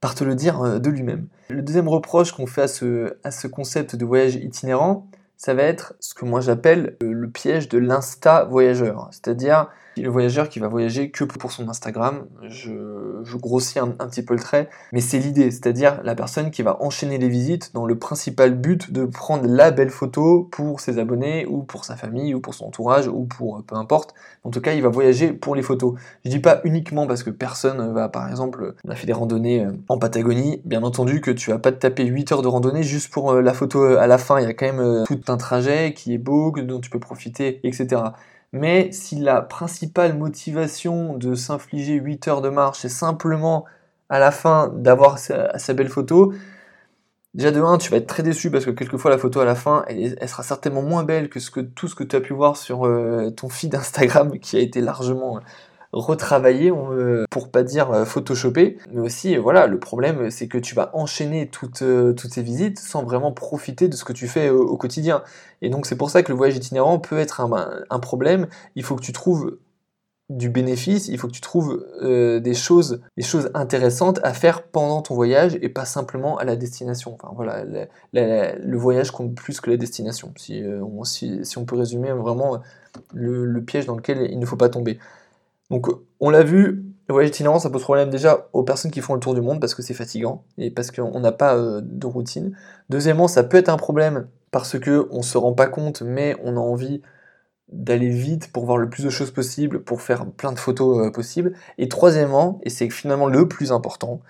par 0.00 0.14
te 0.14 0.22
le 0.22 0.34
dire 0.34 0.80
de 0.80 0.90
lui-même. 0.90 1.28
Le 1.48 1.62
deuxième 1.62 1.88
reproche 1.88 2.32
qu'on 2.32 2.46
fait 2.46 2.62
à 2.62 2.68
ce, 2.68 3.16
à 3.24 3.30
ce 3.30 3.46
concept 3.46 3.96
de 3.96 4.04
voyage 4.04 4.34
itinérant, 4.34 5.06
ça 5.38 5.54
va 5.54 5.62
être 5.62 5.94
ce 5.98 6.12
que 6.12 6.26
moi 6.26 6.40
j'appelle 6.40 6.96
le 7.00 7.30
piège 7.30 7.70
de 7.70 7.78
l'insta 7.78 8.44
voyageur. 8.44 9.08
C'est-à-dire 9.12 9.68
Le 9.96 10.08
voyageur 10.08 10.48
qui 10.48 10.58
va 10.58 10.68
voyager 10.68 11.10
que 11.10 11.24
pour 11.24 11.52
son 11.52 11.68
Instagram, 11.68 12.26
je, 12.48 12.70
grossis 13.36 13.78
un, 13.78 13.88
petit 13.88 14.22
peu 14.22 14.34
le 14.34 14.40
trait, 14.40 14.68
mais 14.92 15.00
c'est 15.00 15.18
l'idée, 15.18 15.50
c'est-à-dire 15.50 16.00
la 16.04 16.14
personne 16.14 16.50
qui 16.50 16.62
va 16.62 16.82
enchaîner 16.82 17.18
les 17.18 17.28
visites 17.28 17.72
dans 17.74 17.86
le 17.86 17.98
principal 17.98 18.54
but 18.54 18.92
de 18.92 19.04
prendre 19.04 19.46
la 19.46 19.70
belle 19.70 19.90
photo 19.90 20.48
pour 20.50 20.80
ses 20.80 20.98
abonnés 20.98 21.46
ou 21.46 21.62
pour 21.62 21.84
sa 21.84 21.96
famille 21.96 22.34
ou 22.34 22.40
pour 22.40 22.54
son 22.54 22.66
entourage 22.66 23.08
ou 23.08 23.24
pour 23.24 23.62
peu 23.64 23.76
importe. 23.76 24.14
En 24.44 24.50
tout 24.50 24.60
cas, 24.60 24.72
il 24.72 24.82
va 24.82 24.88
voyager 24.88 25.32
pour 25.32 25.54
les 25.54 25.62
photos. 25.62 25.94
Je 26.24 26.30
dis 26.30 26.40
pas 26.40 26.60
uniquement 26.64 27.06
parce 27.06 27.22
que 27.22 27.30
personne 27.30 27.92
va, 27.92 28.08
par 28.08 28.28
exemple, 28.28 28.74
on 28.84 28.90
a 28.90 28.94
fait 28.94 29.06
des 29.06 29.12
randonnées 29.12 29.64
euh, 29.64 29.72
en 29.88 29.98
Patagonie, 29.98 30.60
bien 30.64 30.82
entendu 30.82 31.20
que 31.20 31.30
tu 31.30 31.50
vas 31.50 31.58
pas 31.58 31.72
te 31.72 31.78
taper 31.78 32.04
8 32.04 32.32
heures 32.32 32.42
de 32.42 32.48
randonnée 32.48 32.82
juste 32.82 33.12
pour 33.12 33.32
euh, 33.32 33.42
la 33.42 33.52
photo 33.52 33.84
à 33.84 34.06
la 34.06 34.18
fin, 34.18 34.40
il 34.40 34.44
y 34.44 34.50
a 34.50 34.54
quand 34.54 34.66
même 34.66 34.80
euh, 34.80 35.04
tout 35.04 35.20
un 35.28 35.36
trajet 35.36 35.94
qui 35.94 36.14
est 36.14 36.18
beau, 36.18 36.52
dont 36.52 36.80
tu 36.80 36.90
peux 36.90 36.98
profiter, 36.98 37.60
etc. 37.64 38.02
Mais 38.52 38.92
si 38.92 39.16
la 39.16 39.40
principale 39.40 40.16
motivation 40.16 41.16
de 41.16 41.34
s'infliger 41.34 41.94
8 41.94 42.28
heures 42.28 42.42
de 42.42 42.50
marche, 42.50 42.80
c'est 42.80 42.88
simplement 42.90 43.64
à 44.10 44.18
la 44.18 44.30
fin 44.30 44.68
d'avoir 44.76 45.18
sa, 45.18 45.74
belle 45.74 45.88
photo, 45.88 46.34
déjà 47.32 47.50
de 47.50 47.62
1, 47.62 47.78
tu 47.78 47.90
vas 47.90 47.96
être 47.96 48.06
très 48.06 48.22
déçu 48.22 48.50
parce 48.50 48.66
que 48.66 48.70
quelquefois 48.70 49.10
la 49.10 49.16
photo 49.16 49.40
à 49.40 49.46
la 49.46 49.54
fin, 49.54 49.84
elle, 49.88 50.28
sera 50.28 50.42
certainement 50.42 50.82
moins 50.82 51.02
belle 51.04 51.30
que 51.30 51.60
tout 51.60 51.88
ce 51.88 51.94
que 51.94 52.04
tu 52.04 52.14
as 52.14 52.20
pu 52.20 52.34
voir 52.34 52.58
sur 52.58 52.86
euh, 52.86 53.30
ton 53.30 53.48
feed 53.48 53.74
Instagram 53.74 54.38
qui 54.38 54.56
a 54.56 54.60
été 54.60 54.82
largement 54.82 55.40
retravailler, 55.92 56.72
pour 57.30 57.50
pas 57.50 57.62
dire 57.62 57.90
euh, 57.90 58.04
photoshopper. 58.04 58.78
Mais 58.92 59.00
aussi, 59.00 59.36
euh, 59.36 59.40
voilà, 59.40 59.66
le 59.66 59.78
problème, 59.78 60.30
c'est 60.30 60.48
que 60.48 60.58
tu 60.58 60.74
vas 60.74 60.90
enchaîner 60.94 61.48
toutes, 61.48 61.82
euh, 61.82 62.12
toutes 62.12 62.32
ces 62.32 62.42
visites 62.42 62.78
sans 62.78 63.02
vraiment 63.02 63.32
profiter 63.32 63.88
de 63.88 63.94
ce 63.94 64.04
que 64.04 64.12
tu 64.12 64.26
fais 64.26 64.50
au, 64.50 64.76
quotidien. 64.76 65.22
Et 65.60 65.68
donc, 65.68 65.86
c'est 65.86 65.96
pour 65.96 66.10
ça 66.10 66.22
que 66.22 66.32
le 66.32 66.36
voyage 66.36 66.56
itinérant 66.56 66.98
peut 66.98 67.18
être 67.18 67.40
un, 67.40 67.98
problème. 68.00 68.48
Il 68.74 68.82
faut 68.82 68.96
que 68.96 69.02
tu 69.02 69.12
trouves 69.12 69.58
du 70.28 70.48
bénéfice, 70.48 71.08
il 71.08 71.18
faut 71.18 71.28
que 71.28 71.32
tu 71.32 71.42
trouves 71.42 71.84
des 72.00 72.54
choses, 72.54 73.02
des 73.16 73.22
choses 73.22 73.50
intéressantes 73.54 74.18
à 74.22 74.32
faire 74.32 74.62
pendant 74.62 75.02
ton 75.02 75.14
voyage 75.14 75.58
et 75.60 75.68
pas 75.68 75.84
simplement 75.84 76.38
à 76.38 76.44
la 76.44 76.56
destination. 76.56 77.14
Enfin 77.14 77.32
voilà, 77.36 77.64
le 78.12 78.76
voyage 78.76 79.10
compte 79.10 79.34
plus 79.34 79.60
que 79.60 79.70
la 79.70 79.76
destination. 79.76 80.32
Si, 80.36 80.64
on, 80.64 81.04
si, 81.04 81.42
on 81.56 81.64
peut 81.64 81.76
résumer 81.76 82.12
vraiment 82.12 82.60
le, 83.12 83.60
piège 83.60 83.86
dans 83.86 83.94
lequel 83.94 84.28
il 84.30 84.38
ne 84.38 84.46
faut 84.46 84.56
pas 84.56 84.70
tomber. 84.70 84.98
Donc 85.72 85.88
on 86.20 86.28
l'a 86.28 86.42
vu, 86.42 86.84
le 87.08 87.12
voyage 87.14 87.30
itinérant 87.30 87.58
ça 87.58 87.70
pose 87.70 87.82
problème 87.82 88.10
déjà 88.10 88.46
aux 88.52 88.62
personnes 88.62 88.90
qui 88.90 89.00
font 89.00 89.14
le 89.14 89.20
tour 89.20 89.34
du 89.34 89.40
monde 89.40 89.58
parce 89.58 89.74
que 89.74 89.80
c'est 89.80 89.94
fatigant 89.94 90.44
et 90.58 90.70
parce 90.70 90.90
qu'on 90.90 91.18
n'a 91.18 91.32
pas 91.32 91.56
euh, 91.56 91.80
de 91.82 92.06
routine. 92.06 92.54
Deuxièmement, 92.90 93.26
ça 93.26 93.42
peut 93.42 93.56
être 93.56 93.70
un 93.70 93.78
problème 93.78 94.28
parce 94.50 94.78
que 94.78 95.08
on 95.10 95.22
se 95.22 95.38
rend 95.38 95.54
pas 95.54 95.66
compte 95.66 96.02
mais 96.02 96.36
on 96.44 96.58
a 96.58 96.60
envie 96.60 97.00
d'aller 97.68 98.10
vite 98.10 98.52
pour 98.52 98.66
voir 98.66 98.76
le 98.76 98.90
plus 98.90 99.02
de 99.02 99.08
choses 99.08 99.30
possible, 99.30 99.82
pour 99.82 100.02
faire 100.02 100.26
plein 100.26 100.52
de 100.52 100.58
photos 100.58 101.06
euh, 101.06 101.10
possibles. 101.10 101.54
Et 101.78 101.88
troisièmement, 101.88 102.60
et 102.64 102.68
c'est 102.68 102.90
finalement 102.90 103.28
le 103.28 103.48
plus 103.48 103.72
important, 103.72 104.20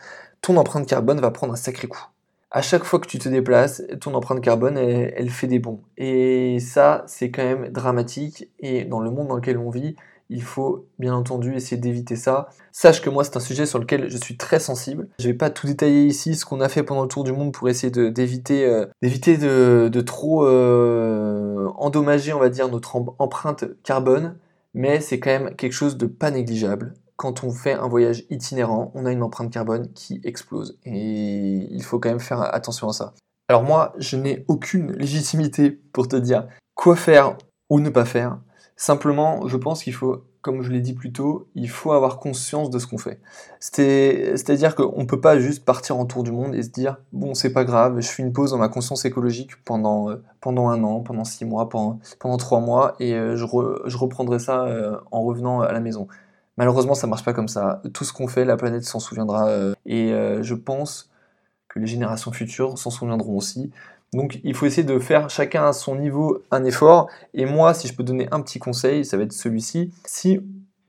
ton 0.43 0.57
empreinte 0.57 0.87
carbone 0.87 1.19
va 1.19 1.33
prendre 1.33 1.55
un 1.55 1.57
sacré 1.57 1.89
coup. 1.89 2.07
À 2.53 2.63
chaque 2.63 2.85
fois 2.85 3.01
que 3.01 3.09
tu 3.09 3.19
te 3.19 3.29
déplaces, 3.29 3.83
ton 4.01 4.15
empreinte 4.15 4.41
carbone, 4.43 4.79
elle, 4.79 5.13
elle 5.17 5.31
fait 5.31 5.49
des 5.49 5.59
bons. 5.59 5.81
Et 5.97 6.61
ça, 6.61 7.03
c'est 7.09 7.33
quand 7.33 7.43
même 7.43 7.71
dramatique. 7.71 8.49
Et 8.61 8.85
dans 8.85 9.01
le 9.01 9.11
monde 9.11 9.27
dans 9.27 9.37
lequel 9.37 9.59
on 9.59 9.71
vit, 9.71 9.97
il 10.33 10.43
faut 10.43 10.87
bien 10.99 11.15
entendu 11.15 11.55
essayer 11.55 11.77
d'éviter 11.77 12.17
ça. 12.17 12.49
Sache 12.73 13.03
que 13.03 13.11
moi 13.11 13.23
c'est 13.23 13.37
un 13.37 13.41
sujet 13.41 13.67
sur 13.67 13.79
lequel 13.79 14.09
je 14.09 14.17
suis 14.17 14.37
très 14.37 14.59
sensible. 14.59 15.09
Je 15.19 15.29
vais 15.29 15.35
pas 15.35 15.51
tout 15.51 15.67
détailler 15.67 16.07
ici 16.07 16.35
ce 16.35 16.45
qu'on 16.45 16.61
a 16.61 16.69
fait 16.69 16.83
pendant 16.83 17.03
le 17.03 17.09
tour 17.09 17.25
du 17.25 17.33
monde 17.33 17.53
pour 17.53 17.69
essayer 17.69 17.91
d'éviter 18.11 18.65
euh, 18.65 18.87
d'éviter 19.03 19.37
de, 19.37 20.01
trop 20.01 20.47
euh, 20.47 21.69
endommager 21.77 22.33
on 22.33 22.41
va 22.41 22.49
dire 22.49 22.69
notre 22.69 22.97
empreinte 23.19 23.65
carbone, 23.83 24.37
mais 24.75 25.01
c'est 25.01 25.21
quand 25.21 25.31
même 25.31 25.55
quelque 25.55 25.75
chose 25.75 25.97
de 25.97 26.07
pas 26.07 26.31
négligeable. 26.31 26.95
Quand 27.17 27.45
on 27.45 27.51
fait 27.51 27.75
un 27.75 27.87
voyage 27.87 28.25
itinérant, 28.31 28.91
on 28.95 29.07
a 29.07 29.13
une 29.13 29.23
empreinte 29.23 29.53
carbone 29.53 29.93
qui 29.93 30.21
explose 30.25 30.79
et 30.85 31.69
il 31.71 31.83
faut 31.83 32.01
quand 32.01 32.09
même 32.09 32.21
faire 32.21 32.41
attention 32.55 32.89
à 32.89 32.93
ça. 32.93 33.15
Alors 33.49 33.63
moi, 33.63 33.93
je 33.99 34.17
n'ai 34.17 34.45
aucune 34.49 34.93
légitimité 34.93 35.71
pour 35.71 36.09
te 36.09 36.17
dire 36.17 36.49
quoi 36.75 36.97
faire 36.97 37.37
ou 37.69 37.81
ne 37.81 37.91
pas 37.91 38.07
faire. 38.07 38.39
Simplement, 38.77 39.47
je 39.47 39.57
pense 39.57 39.85
qu'il 39.85 39.95
faut, 39.95 40.25
comme 40.41 40.63
je 40.63 40.71
l'ai 40.71 40.81
dit 40.81 40.93
plus 40.93 41.13
tôt, 41.13 41.47
il 41.55 41.69
faut 41.69 41.93
avoir 41.93 42.19
conscience 42.19 42.69
de 42.69 42.79
ce 42.79 42.87
qu'on 42.87 42.99
fait. 42.99 43.21
C'est-à-dire 43.61 44.75
qu'on 44.75 45.01
ne 45.01 45.07
peut 45.07 45.21
pas 45.21 45.39
juste 45.39 45.65
partir 45.65 45.97
en 45.99 46.05
tour 46.05 46.25
du 46.25 46.33
monde 46.33 46.55
et 46.55 46.63
se 46.63 46.71
dire 46.71 46.99
bon, 47.13 47.35
c'est 47.35 47.53
pas 47.53 47.65
grave, 47.65 48.01
je 48.01 48.09
fais 48.09 48.23
une 48.23 48.33
pause 48.33 48.51
dans 48.51 48.59
ma 48.59 48.69
conscience 48.69 49.05
écologique 49.05 49.63
pendant, 49.65 50.11
euh, 50.11 50.23
pendant 50.41 50.69
un 50.69 50.83
an, 50.83 51.01
pendant 51.01 51.25
six 51.25 51.45
mois, 51.45 51.69
pendant, 51.69 52.01
trois 52.39 52.61
mois 52.61 52.95
et 52.99 53.15
euh, 53.15 53.37
je, 53.37 53.47
je, 53.87 53.97
reprendrai 53.97 54.39
ça 54.39 54.65
euh, 54.65 54.99
en 55.13 55.23
revenant 55.23 55.61
à 55.61 55.73
la 55.73 55.81
maison. 55.81 56.09
Malheureusement, 56.57 56.95
ça 56.95 57.07
marche 57.07 57.25
pas 57.25 57.33
comme 57.33 57.49
ça. 57.49 57.81
Tout 57.95 58.05
ce 58.05 58.13
qu'on 58.13 58.27
fait, 58.27 58.45
la 58.45 58.57
planète 58.57 58.85
s'en 58.85 58.99
souviendra 58.99 59.49
et 59.87 60.13
je 60.43 60.55
pense 60.55 61.11
que 61.69 61.79
les 61.79 61.87
générations 61.87 62.31
futures 62.31 62.79
s'en 62.79 62.91
souviendront 62.91 63.37
aussi. 63.37 63.71
Donc 64.13 64.41
il 64.45 64.55
faut 64.55 64.67
essayer 64.67 64.85
de 64.85 64.99
faire 64.99 65.31
chacun 65.31 65.67
à 65.67 65.73
son 65.73 65.97
niveau 65.97 66.43
un 66.51 66.65
effort. 66.65 67.09
Et 67.35 67.47
moi, 67.47 67.75
si 67.75 67.89
je 67.89 67.95
peux 67.95 68.03
donner 68.03 68.29
un 68.31 68.41
petit 68.43 68.59
conseil, 68.59 69.05
ça 69.05 69.17
va 69.17 69.23
être 69.23 69.33
celui-ci. 69.33 69.93
Si 70.05 70.41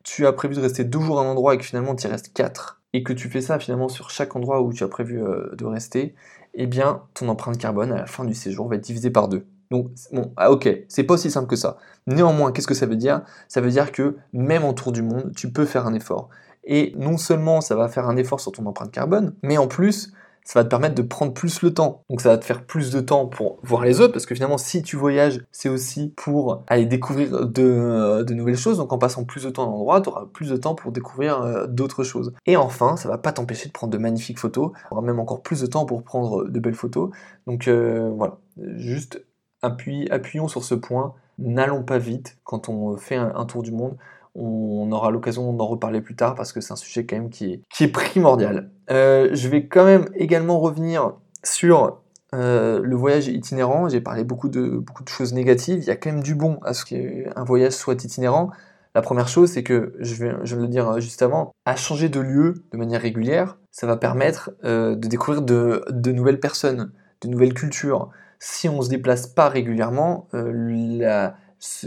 tu 0.03 0.25
as 0.27 0.33
prévu 0.33 0.55
de 0.55 0.61
rester 0.61 0.83
deux 0.83 0.99
jours 0.99 1.19
à 1.19 1.23
un 1.23 1.27
endroit 1.27 1.55
et 1.55 1.57
que 1.57 1.63
finalement 1.63 1.95
tu 1.95 2.07
y 2.07 2.09
restes 2.09 2.33
quatre, 2.33 2.81
et 2.93 3.03
que 3.03 3.13
tu 3.13 3.29
fais 3.29 3.41
ça 3.41 3.59
finalement 3.59 3.89
sur 3.89 4.09
chaque 4.11 4.35
endroit 4.35 4.61
où 4.61 4.71
tu 4.71 4.83
as 4.83 4.87
prévu 4.87 5.21
euh, 5.21 5.49
de 5.55 5.65
rester, 5.65 6.13
eh 6.53 6.67
bien 6.67 7.01
ton 7.13 7.27
empreinte 7.29 7.57
carbone 7.57 7.91
à 7.91 7.97
la 7.97 8.05
fin 8.05 8.23
du 8.23 8.35
séjour 8.35 8.67
va 8.67 8.75
être 8.75 8.83
divisée 8.83 9.09
par 9.09 9.27
deux. 9.27 9.45
Donc 9.71 9.89
bon, 10.11 10.31
ah, 10.37 10.51
ok, 10.51 10.69
c'est 10.87 11.03
pas 11.03 11.15
aussi 11.15 11.31
simple 11.31 11.47
que 11.47 11.55
ça. 11.55 11.77
Néanmoins, 12.05 12.51
qu'est-ce 12.51 12.67
que 12.67 12.75
ça 12.75 12.85
veut 12.85 12.95
dire? 12.95 13.21
Ça 13.47 13.59
veut 13.59 13.71
dire 13.71 13.91
que 13.91 14.17
même 14.31 14.63
en 14.63 14.73
tour 14.73 14.91
du 14.91 15.01
monde, 15.01 15.31
tu 15.35 15.51
peux 15.51 15.65
faire 15.65 15.87
un 15.87 15.93
effort. 15.95 16.29
Et 16.63 16.93
non 16.97 17.17
seulement 17.17 17.59
ça 17.59 17.75
va 17.75 17.87
faire 17.87 18.07
un 18.07 18.15
effort 18.15 18.39
sur 18.39 18.51
ton 18.51 18.65
empreinte 18.67 18.91
carbone, 18.91 19.33
mais 19.41 19.57
en 19.57 19.67
plus, 19.67 20.13
ça 20.45 20.59
va 20.59 20.63
te 20.63 20.69
permettre 20.69 20.95
de 20.95 21.01
prendre 21.01 21.33
plus 21.33 21.61
le 21.61 21.73
temps. 21.73 22.03
Donc 22.09 22.21
ça 22.21 22.29
va 22.29 22.37
te 22.37 22.45
faire 22.45 22.65
plus 22.65 22.91
de 22.91 22.99
temps 22.99 23.27
pour 23.27 23.59
voir 23.63 23.83
les 23.83 24.01
autres, 24.01 24.13
parce 24.13 24.25
que 24.25 24.35
finalement, 24.35 24.57
si 24.57 24.81
tu 24.81 24.95
voyages, 24.95 25.41
c'est 25.51 25.69
aussi 25.69 26.13
pour 26.15 26.63
aller 26.67 26.85
découvrir 26.85 27.47
de, 27.47 27.63
euh, 27.63 28.23
nouvelles 28.25 28.57
choses. 28.57 28.77
Donc 28.77 28.91
en 28.91 28.97
passant 28.97 29.23
plus 29.23 29.43
de 29.43 29.49
temps 29.49 29.63
à 29.63 29.65
l'endroit, 29.67 30.01
tu 30.01 30.09
auras 30.09 30.25
plus 30.33 30.49
de 30.49 30.57
temps 30.57 30.75
pour 30.75 30.91
découvrir 30.91 31.41
euh, 31.41 31.67
d'autres 31.67 32.03
choses. 32.03 32.33
Et 32.45 32.57
enfin, 32.57 32.97
ça 32.97 33.07
va 33.09 33.17
pas 33.17 33.31
t'empêcher 33.31 33.67
de 33.67 33.73
prendre 33.73 33.93
de 33.93 33.97
magnifiques 33.97 34.39
photos. 34.39 34.71
Tu 34.73 34.93
auras 34.93 35.01
même 35.01 35.19
encore 35.19 35.41
plus 35.41 35.61
de 35.61 35.67
temps 35.67 35.85
pour 35.85 36.03
prendre 36.03 36.45
de 36.45 36.59
belles 36.59 36.75
photos. 36.75 37.11
Donc 37.47 37.67
euh, 37.67 38.11
voilà, 38.15 38.37
juste 38.75 39.23
appuyons 39.61 40.47
sur 40.47 40.63
ce 40.63 40.75
point. 40.75 41.13
N'allons 41.39 41.83
pas 41.83 41.97
vite 41.97 42.37
quand 42.43 42.69
on 42.69 42.95
fait 42.97 43.15
un 43.15 43.45
tour 43.45 43.63
du 43.63 43.71
monde 43.71 43.97
on 44.35 44.91
aura 44.91 45.11
l'occasion 45.11 45.53
d'en 45.53 45.67
reparler 45.67 46.01
plus 46.01 46.15
tard 46.15 46.35
parce 46.35 46.53
que 46.53 46.61
c'est 46.61 46.73
un 46.73 46.77
sujet 46.77 47.05
quand 47.05 47.15
même 47.15 47.29
qui 47.29 47.61
est, 47.79 47.87
primordial. 47.87 48.71
Euh, 48.89 49.29
je 49.33 49.47
vais 49.47 49.67
quand 49.67 49.85
même 49.85 50.05
également 50.15 50.59
revenir 50.59 51.13
sur 51.43 52.01
euh, 52.33 52.79
le 52.81 52.95
voyage 52.95 53.27
itinérant. 53.27 53.89
J'ai 53.89 54.01
parlé 54.01 54.23
beaucoup 54.23 54.49
de, 54.49 54.69
beaucoup 54.69 55.03
de 55.03 55.09
choses 55.09 55.33
négatives. 55.33 55.79
Il 55.79 55.85
y 55.85 55.91
a 55.91 55.95
quand 55.95 56.11
même 56.11 56.23
du 56.23 56.35
bon 56.35 56.59
à 56.63 56.73
ce 56.73 56.85
qu'un 56.85 57.43
voyage 57.43 57.73
soit 57.73 58.03
itinérant. 58.03 58.49
La 58.95 59.01
première 59.01 59.27
chose, 59.27 59.51
c'est 59.51 59.63
que, 59.63 59.95
je 59.99 60.15
vais, 60.15 60.35
je 60.43 60.55
le 60.55 60.67
dire 60.67 60.99
juste 60.99 61.21
avant, 61.21 61.51
à 61.65 61.75
changer 61.75 62.09
de 62.09 62.19
lieu 62.19 62.63
de 62.71 62.77
manière 62.77 63.01
régulière, 63.01 63.57
ça 63.71 63.87
va 63.87 63.97
permettre 63.97 64.51
euh, 64.63 64.95
de 64.95 65.07
découvrir 65.07 65.41
de, 65.41 66.11
nouvelles 66.11 66.39
personnes, 66.39 66.91
de 67.21 67.27
nouvelles 67.27 67.55
cultures. 67.55 68.09
Si 68.39 68.69
on 68.69 68.77
ne 68.77 68.81
se 68.83 68.89
déplace 68.89 69.25
pas 69.25 69.49
régulièrement, 69.49 70.27
la, 70.33 71.35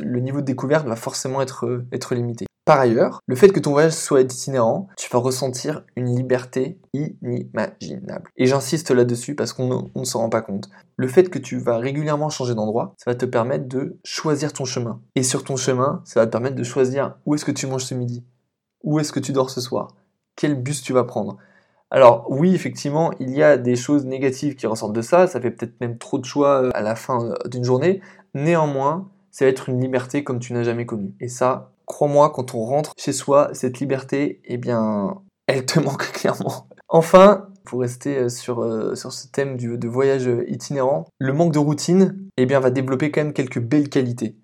le 0.03 0.21
niveau 0.21 0.41
de 0.41 0.47
découverte 0.47 0.87
va 0.87 0.97
forcément 0.97 1.41
être, 1.41 2.15
limité. 2.15 2.47
Par 2.65 2.81
ailleurs, 2.81 3.21
le 3.27 3.37
fait 3.37 3.51
que 3.51 3.61
ton 3.61 3.71
voyage 3.71 3.93
soit 3.93 4.23
itinérant, 4.23 4.89
tu 4.97 5.09
vas 5.11 5.21
ressentir 5.21 5.85
une 5.95 6.17
liberté 6.17 6.81
inimaginable. 6.93 8.29
Et 8.37 8.47
j'insiste 8.47 8.91
là-dessus 8.91 9.37
parce 9.37 9.53
qu'on 9.53 9.91
ne 9.95 10.05
s'en 10.05 10.21
rend 10.21 10.29
pas 10.29 10.43
compte. 10.43 10.69
Le 10.97 11.07
fait 11.07 11.31
que 11.31 11.39
tu 11.39 11.59
vas 11.59 11.79
régulièrement 11.79 12.29
changer 12.29 12.57
d'endroit, 12.57 12.95
ça 12.97 13.11
va 13.11 13.15
te 13.15 13.25
permettre 13.25 13.69
de 13.69 13.99
choisir 14.03 14.53
ton 14.53 14.65
chemin. 14.65 15.01
Et 15.15 15.23
sur 15.23 15.45
ton 15.45 15.57
chemin, 15.57 16.03
ça 16.05 16.19
va 16.19 16.27
te 16.27 16.33
permettre 16.33 16.57
de 16.57 16.65
choisir 16.65 17.17
où 17.25 17.37
est-ce 17.37 17.45
que 17.45 17.53
tu 17.53 17.69
manges 17.69 17.85
ce 17.85 17.95
midi, 17.95 18.25
où 18.83 18.99
est-ce 18.99 19.13
que 19.13 19.21
tu 19.21 19.33
dors 19.33 19.51
ce 19.51 19.61
soir, 19.61 19.95
quel 20.35 20.61
bus 20.61 20.83
tu 20.83 20.93
vas 20.93 21.05
prendre. 21.05 21.37
Alors 21.91 22.27
oui, 22.29 22.55
effectivement, 22.55 23.13
il 23.21 23.31
y 23.31 23.43
a 23.43 23.57
des 23.57 23.77
choses 23.77 24.07
négatives 24.07 24.57
qui 24.57 24.67
ressortent 24.67 24.93
de 24.93 25.03
ça, 25.03 25.27
ça 25.27 25.41
fait 25.41 25.53
peut-être 25.53 25.81
même 25.81 25.99
trop 25.99 26.19
de 26.19 26.25
choix 26.25 26.63
euh, 26.63 26.71
à 26.75 26.83
la 26.83 26.97
fin 26.97 27.25
euh, 27.25 27.35
d'une 27.49 27.63
journée. 27.63 28.01
Néanmoins, 28.35 29.09
va 29.45 29.51
être 29.51 29.69
une 29.69 29.81
liberté 29.81 30.25
comme 30.25 30.39
tu 30.39 30.53
n'as 30.53 30.63
jamais 30.63 30.87
connue. 30.87 31.15
Et 31.21 31.29
ça, 31.29 31.73
crois-moi, 31.85 32.31
quand 32.31 32.55
on 32.55 32.65
rentre 32.65 32.93
chez 32.97 33.13
soi, 33.13 33.51
cette 33.53 33.81
liberté, 33.81 34.41
eh 34.45 34.57
bien, 34.57 35.21
elle 35.47 35.67
te 35.67 35.79
manque 35.85 36.11
clairement. 36.13 36.69
Enfin, 36.89 37.49
pour 37.65 37.81
rester 37.81 38.17
euh, 38.17 38.29
sur, 38.29 38.63
euh, 38.63 38.95
sur 38.95 39.13
ce 39.13 39.27
thème 39.29 39.57
de 39.57 39.89
voyage 39.89 40.31
itinérant, 40.49 41.07
le 41.19 41.33
manque 41.33 41.53
de 41.53 41.59
routine 41.59 42.17
eh 42.37 42.47
bien, 42.47 42.61
va 42.61 42.71
développer 42.71 43.11
quand 43.11 43.23
même 43.23 43.33
quelques 43.33 43.61
belles 43.61 43.89
qualités 43.89 44.37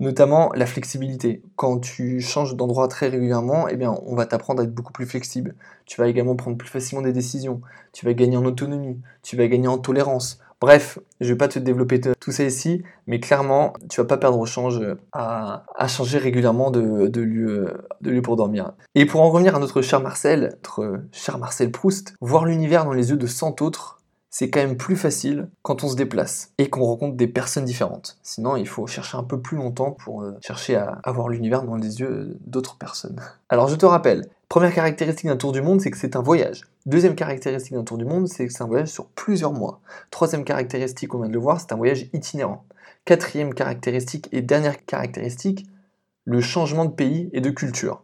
notamment 0.00 0.50
la 0.54 0.66
flexibilité. 0.66 1.42
Quand 1.56 1.78
tu 1.78 2.20
changes 2.20 2.56
d'endroit 2.56 2.88
très 2.88 3.08
régulièrement, 3.08 3.68
eh 3.68 3.76
bien, 3.76 3.94
on 4.06 4.16
va 4.16 4.26
t'apprendre 4.26 4.62
à 4.62 4.64
être 4.64 4.74
beaucoup 4.74 4.92
plus 4.92 5.06
flexible. 5.06 5.54
Tu 5.84 6.00
vas 6.00 6.08
également 6.08 6.34
prendre 6.34 6.56
plus 6.56 6.68
facilement 6.68 7.02
des 7.02 7.12
décisions. 7.12 7.60
Tu 7.92 8.06
vas 8.06 8.14
gagner 8.14 8.38
en 8.38 8.44
autonomie. 8.46 8.98
Tu 9.22 9.36
vas 9.36 9.46
gagner 9.46 9.68
en 9.68 9.78
tolérance 9.78 10.40
Bref, 10.60 10.98
je 11.20 11.28
vais 11.28 11.38
pas 11.38 11.48
te 11.48 11.58
développer 11.58 12.00
tout 12.00 12.32
ça 12.32 12.44
ici, 12.44 12.82
mais 13.06 13.18
clairement, 13.18 13.72
tu 13.88 14.00
vas 14.00 14.06
pas 14.06 14.18
perdre 14.18 14.38
au 14.38 14.44
change 14.44 14.80
à, 15.12 15.64
changer 15.88 16.18
régulièrement 16.18 16.70
lieu, 16.70 17.08
de 17.08 18.10
lieu 18.10 18.22
pour 18.22 18.36
dormir. 18.36 18.72
Et 18.94 19.06
pour 19.06 19.22
en 19.22 19.30
revenir 19.30 19.56
à 19.56 19.58
notre 19.58 19.80
cher 19.80 20.00
Marcel, 20.00 20.50
notre 20.62 21.00
cher 21.12 21.38
Marcel 21.38 21.70
Proust, 21.70 22.14
voir 22.20 22.44
l'univers 22.44 22.84
dans 22.84 22.92
les 22.92 23.10
yeux 23.10 23.16
de 23.16 23.26
100 23.26 23.62
autres, 23.62 24.00
c'est 24.30 24.48
quand 24.48 24.60
même 24.60 24.76
plus 24.76 24.96
facile 24.96 25.48
quand 25.62 25.82
on 25.82 25.88
se 25.88 25.96
déplace 25.96 26.52
et 26.58 26.70
qu'on 26.70 26.84
rencontre 26.84 27.16
des 27.16 27.26
personnes 27.26 27.64
différentes. 27.64 28.18
Sinon, 28.22 28.56
il 28.56 28.68
faut 28.68 28.86
chercher 28.86 29.18
un 29.18 29.24
peu 29.24 29.40
plus 29.40 29.56
longtemps 29.56 29.90
pour 29.90 30.22
euh, 30.22 30.38
chercher 30.40 30.76
à 30.76 31.00
avoir 31.02 31.28
l'univers 31.28 31.64
dans 31.64 31.74
les 31.74 32.00
yeux 32.00 32.38
d'autres 32.46 32.76
personnes. 32.76 33.20
Alors, 33.48 33.66
je 33.66 33.74
te 33.74 33.86
rappelle, 33.86 34.28
première 34.50 34.74
caractéristique 34.74 35.26
d'un 35.26 35.36
tour 35.36 35.52
du 35.52 35.62
monde, 35.62 35.80
c'est 35.80 35.92
que 35.92 35.96
c'est 35.96 36.16
un 36.16 36.22
voyage. 36.22 36.66
Deuxième 36.84 37.14
caractéristique 37.14 37.72
d'un 37.72 37.84
tour 37.84 37.96
du 37.96 38.04
monde, 38.04 38.26
c'est 38.26 38.48
que 38.48 38.52
c'est 38.52 38.64
un 38.64 38.66
voyage 38.66 38.88
sur 38.88 39.06
plusieurs 39.06 39.52
mois. 39.52 39.80
Troisième 40.10 40.44
caractéristique, 40.44 41.14
on 41.14 41.20
vient 41.20 41.28
de 41.28 41.32
le 41.32 41.38
voir, 41.38 41.60
c'est 41.60 41.72
un 41.72 41.76
voyage 41.76 42.10
itinérant. 42.12 42.64
Quatrième 43.04 43.54
caractéristique 43.54 44.28
et 44.32 44.42
dernière 44.42 44.84
caractéristique, 44.84 45.66
le 46.24 46.40
changement 46.40 46.84
de 46.84 46.90
pays 46.90 47.30
et 47.32 47.40
de 47.40 47.50
culture. 47.50 48.02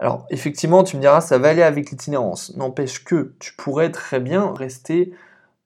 Alors 0.00 0.26
effectivement, 0.30 0.82
tu 0.82 0.96
me 0.96 1.00
diras, 1.00 1.20
ça 1.20 1.38
va 1.38 1.50
aller 1.50 1.62
avec 1.62 1.90
l'itinérance. 1.90 2.56
N'empêche 2.56 3.04
que 3.04 3.36
tu 3.38 3.54
pourrais 3.54 3.92
très 3.92 4.18
bien 4.18 4.52
rester 4.52 5.14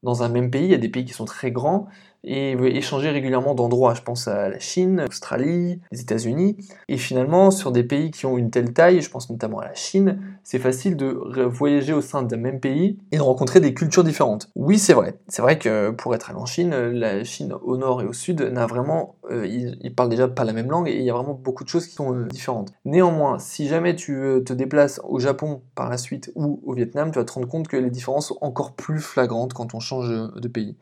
dans 0.03 0.23
un 0.23 0.29
même 0.29 0.51
pays, 0.51 0.67
il 0.67 0.73
y 0.73 0.75
a 0.75 0.79
des 0.79 0.91
pays 0.91 1.07
qui 1.07 1.15
sont 1.15 1.25
très 1.25 1.51
grands, 1.51 1.89
et 2.27 2.53
échanger 2.77 3.11
régulièrement 3.11 3.55
d'endroits. 3.55 3.95
Je 3.95 4.03
pense 4.03 4.29
à 4.29 4.49
la 4.49 4.59
Chine, 4.59 5.03
l'Australie, 5.03 5.81
les 5.93 6.01
États-Unis. 6.01 6.57
Et 6.89 6.97
finalement, 6.97 7.51
sur 7.51 7.73
des 7.73 7.85
pays 7.85 8.11
qui 8.11 8.27
ont 8.27 8.37
une 8.37 8.51
telle 8.51 8.73
taille, 8.73 9.01
je 9.01 9.11
pense 9.11 9.31
notamment 9.31 9.61
à 9.61 9.67
la 9.67 9.75
Chine, 9.75 10.21
c'est 10.43 10.59
facile 10.59 10.97
de 10.97 11.07
voyager 11.45 11.93
au 11.93 12.01
sein 12.01 12.23
d'un 12.23 12.37
même 12.37 12.61
pays 12.61 12.99
et 13.13 13.17
de 13.17 13.23
rencontrer 13.23 13.61
des 13.61 13.75
cultures 13.75 14.05
différentes. 14.05 14.51
Oui, 14.57 14.79
c'est 14.79 14.93
vrai. 14.93 15.19
C'est 15.29 15.43
vrai 15.43 15.59
que 15.59 15.91
pour 15.91 16.15
être 16.15 16.31
allé 16.31 16.39
en 16.39 16.47
Chine, 16.47 16.71
la 16.71 17.23
Chine 17.25 17.55
au 17.63 17.77
nord 17.77 18.03
et 18.03 18.07
au 18.07 18.13
sud 18.13 18.41
n'a 18.41 18.67
vraiment, 18.67 19.17
euh, 19.31 19.47
ils, 19.47 19.95
parlent 19.95 20.09
déjà 20.09 20.29
pas 20.29 20.45
la 20.45 20.53
même 20.53 20.71
langue 20.71 20.89
et 20.89 20.97
il 20.97 21.03
y 21.03 21.11
a 21.11 21.15
vraiment 21.15 21.35
beaucoup 21.35 21.65
de 21.65 21.69
choses 21.69 21.87
qui 21.87 21.95
sont 21.95 22.15
euh, 22.15 22.27
différentes. 22.27 22.73
Néanmoins, 22.85 23.39
si 23.39 23.69
jamais 23.69 23.95
tu 23.95 24.43
te 24.45 24.53
déplaces 24.53 25.01
au 25.05 25.19
Japon 25.19 25.63
par 25.75 25.89
la 25.89 25.97
suite 25.97 26.33
ou 26.35 26.61
au 26.65 26.75
Vietnam, 26.75 27.11
tu 27.13 27.19
vas 27.19 27.25
te 27.25 27.33
rendre 27.33 27.49
compte 27.49 27.69
que 27.69 27.77
les 27.77 27.91
différences 27.91 28.29
sont 28.29 28.39
encore 28.41 28.73
plus 28.73 29.01
flagrantes 29.01 29.55
quand 29.55 29.75
on 29.75 29.81
change 29.81 30.09
de 30.09 30.49
pays. 30.49 30.77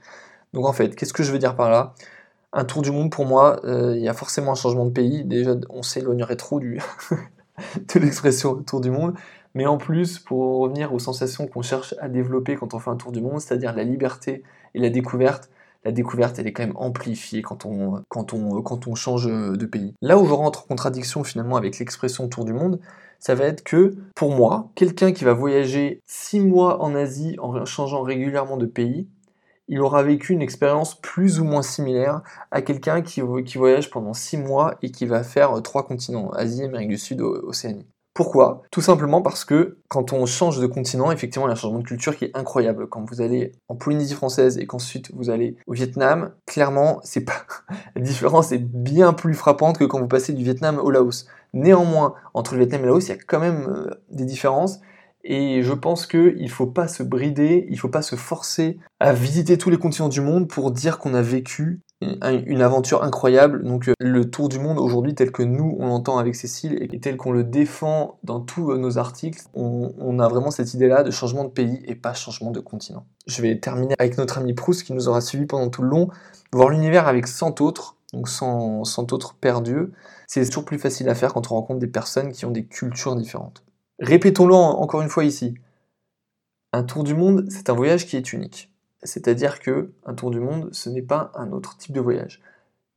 Donc 0.54 0.66
en 0.66 0.72
fait, 0.72 0.94
qu'est-ce 0.94 1.12
que 1.12 1.24
je 1.24 1.32
veux 1.32 1.38
dire 1.38 1.56
par 1.56 1.68
là? 1.68 1.94
Un 2.52 2.64
tour 2.64 2.82
du 2.82 2.92
monde 2.92 3.10
pour 3.10 3.26
moi, 3.26 3.60
euh, 3.64 3.94
il 3.96 4.02
y 4.02 4.08
a 4.08 4.14
forcément 4.14 4.52
un 4.52 4.54
changement 4.54 4.86
de 4.86 4.92
pays. 4.92 5.24
Déjà, 5.24 5.56
on 5.68 5.82
s'éloignerait 5.82 6.36
trop 6.36 6.60
du 6.60 6.80
de 7.94 7.98
l'expression 7.98 8.54
tour 8.62 8.80
du 8.80 8.90
monde. 8.90 9.14
Mais 9.54 9.66
en 9.66 9.76
plus, 9.76 10.20
pour 10.20 10.60
revenir 10.60 10.94
aux 10.94 11.00
sensations 11.00 11.48
qu'on 11.48 11.62
cherche 11.62 11.94
à 12.00 12.08
développer 12.08 12.54
quand 12.54 12.72
on 12.72 12.78
fait 12.78 12.90
un 12.90 12.96
tour 12.96 13.10
du 13.10 13.20
monde, 13.20 13.40
c'est-à-dire 13.40 13.74
la 13.74 13.82
liberté 13.82 14.44
et 14.74 14.78
la 14.78 14.90
découverte, 14.90 15.50
la 15.84 15.90
découverte, 15.90 16.38
elle 16.38 16.46
est 16.46 16.52
quand 16.52 16.64
même 16.64 16.76
amplifiée 16.76 17.42
quand 17.42 17.66
on, 17.66 18.02
quand 18.08 18.32
on, 18.32 18.62
quand 18.62 18.86
on 18.86 18.94
change 18.94 19.26
de 19.26 19.66
pays. 19.66 19.94
Là 20.00 20.18
où 20.18 20.26
je 20.26 20.32
rentre 20.32 20.62
en 20.62 20.66
contradiction 20.68 21.24
finalement 21.24 21.56
avec 21.56 21.78
l'expression 21.80 22.28
tour 22.28 22.44
du 22.44 22.52
monde, 22.52 22.78
ça 23.18 23.34
va 23.34 23.44
être 23.46 23.64
que, 23.64 23.96
pour 24.14 24.30
moi, 24.30 24.70
quelqu'un 24.76 25.12
qui 25.12 25.24
va 25.24 25.32
voyager 25.32 26.00
six 26.06 26.40
mois 26.40 26.82
en 26.82 26.94
Asie 26.94 27.36
en 27.40 27.64
changeant 27.64 28.02
régulièrement 28.02 28.56
de 28.56 28.66
pays, 28.66 29.08
il 29.68 29.80
aura 29.80 30.02
vécu 30.02 30.32
une 30.32 30.42
expérience 30.42 31.00
plus 31.00 31.40
ou 31.40 31.44
moins 31.44 31.62
similaire 31.62 32.22
à 32.50 32.62
quelqu'un 32.62 33.02
qui, 33.02 33.20
voyage 33.20 33.90
pendant 33.90 34.12
6 34.12 34.38
mois 34.38 34.76
et 34.82 34.90
qui 34.90 35.06
va 35.06 35.22
faire 35.22 35.62
trois 35.62 35.86
continents, 35.86 36.30
Asie, 36.30 36.64
Amérique 36.64 36.88
du 36.88 36.98
Sud, 36.98 37.20
Océanie. 37.20 37.86
Pourquoi? 38.14 38.62
Tout 38.70 38.80
simplement 38.80 39.22
parce 39.22 39.44
que 39.44 39.78
quand 39.88 40.12
on 40.12 40.24
change 40.24 40.60
de 40.60 40.68
continent, 40.68 41.10
effectivement, 41.10 41.48
il 41.48 41.50
y 41.50 41.50
a 41.50 41.54
un 41.54 41.56
changement 41.56 41.80
de 41.80 41.84
culture 41.84 42.16
qui 42.16 42.26
est 42.26 42.36
incroyable. 42.36 42.86
Quand 42.86 43.04
vous 43.10 43.20
allez 43.20 43.50
en 43.66 43.74
Polynésie 43.74 44.14
française 44.14 44.56
et 44.56 44.66
qu'ensuite 44.66 45.10
vous 45.16 45.30
allez 45.30 45.56
au 45.66 45.72
Vietnam, 45.72 46.30
clairement, 46.46 47.00
c'est 47.02 47.24
pas 47.24 47.44
la 47.96 48.00
différence 48.00 48.52
est 48.52 48.58
bien 48.58 49.14
plus 49.14 49.34
frappante 49.34 49.78
que 49.78 49.84
quand 49.84 49.98
vous 49.98 50.06
passez 50.06 50.32
du 50.32 50.44
Vietnam 50.44 50.78
au 50.78 50.92
Laos. 50.92 51.26
Néanmoins, 51.54 52.14
entre 52.34 52.54
le 52.54 52.60
Vietnam 52.60 52.82
et 52.82 52.84
le 52.84 52.90
Laos, 52.90 53.08
il 53.08 53.08
y 53.08 53.12
a 53.12 53.18
quand 53.18 53.40
même 53.40 53.66
euh, 53.68 53.90
des 54.10 54.24
différences 54.24 54.78
et 55.24 55.62
je 55.62 55.72
pense 55.72 56.06
qu'il 56.06 56.42
ne 56.42 56.48
faut 56.48 56.66
pas 56.66 56.86
se 56.86 57.02
brider, 57.02 57.64
il 57.68 57.72
ne 57.72 57.78
faut 57.78 57.88
pas 57.88 58.02
se 58.02 58.14
forcer 58.14 58.78
à 59.00 59.14
visiter 59.14 59.56
tous 59.56 59.70
les 59.70 59.78
continents 59.78 60.10
du 60.10 60.20
monde 60.20 60.48
pour 60.48 60.70
dire 60.70 60.98
qu'on 60.98 61.14
a 61.14 61.22
vécu 61.22 61.80
une 62.02 62.60
aventure 62.60 63.02
incroyable. 63.02 63.64
Donc 63.64 63.88
euh, 63.88 63.94
le 63.98 64.30
tour 64.30 64.50
du 64.50 64.58
monde 64.58 64.78
aujourd'hui 64.78 65.14
tel 65.14 65.32
que 65.32 65.42
nous 65.42 65.76
on 65.80 65.86
l'entend 65.86 66.18
avec 66.18 66.34
Cécile 66.34 66.76
et 66.78 67.00
tel 67.00 67.16
qu'on 67.16 67.32
le 67.32 67.42
défend 67.42 68.18
dans 68.22 68.40
tous 68.40 68.74
nos 68.76 68.98
articles, 68.98 69.40
on, 69.54 70.18
a 70.18 70.28
vraiment 70.28 70.50
cette 70.50 70.74
idée-là 70.74 71.02
de 71.02 71.10
changement 71.10 71.44
de 71.44 71.48
pays 71.50 71.82
et 71.86 71.94
pas 71.94 72.12
changement 72.12 72.50
de 72.50 72.60
continent. 72.60 73.06
Je 73.26 73.40
vais 73.40 73.58
terminer 73.58 73.94
avec 73.98 74.18
notre 74.18 74.36
ami 74.36 74.52
Proust 74.52 74.82
qui 74.82 74.92
nous 74.92 75.08
aura 75.08 75.22
suivi 75.22 75.46
pendant 75.46 75.70
tout 75.70 75.82
le 75.82 75.88
long. 75.88 76.10
Voir 76.52 76.68
l'univers 76.68 77.08
avec 77.08 77.26
100 77.26 77.62
autres, 77.62 77.96
donc 78.12 78.28
100, 78.28 78.84
100 78.84 79.12
autres 79.12 79.34
perdus, 79.34 79.90
c'est 80.26 80.44
toujours 80.44 80.66
plus 80.66 80.78
facile 80.78 81.08
à 81.08 81.14
faire 81.14 81.32
quand 81.32 81.50
on 81.50 81.54
rencontre 81.54 81.80
des 81.80 81.86
personnes 81.86 82.30
qui 82.30 82.44
ont 82.44 82.50
des 82.50 82.66
cultures 82.66 83.16
différentes. 83.16 83.64
Répétons-le 84.00 84.54
encore 84.54 85.02
une 85.02 85.08
fois 85.08 85.24
ici. 85.24 85.54
Un 86.72 86.82
tour 86.82 87.04
du 87.04 87.14
monde, 87.14 87.46
c'est 87.48 87.70
un 87.70 87.74
voyage 87.74 88.06
qui 88.06 88.16
est 88.16 88.32
unique. 88.32 88.72
C'est-à-dire 89.02 89.60
que 89.60 89.92
un 90.04 90.14
tour 90.14 90.30
du 90.30 90.40
monde, 90.40 90.68
ce 90.72 90.88
n'est 90.88 91.02
pas 91.02 91.30
un 91.34 91.52
autre 91.52 91.76
type 91.76 91.92
de 91.92 92.00
voyage. 92.00 92.42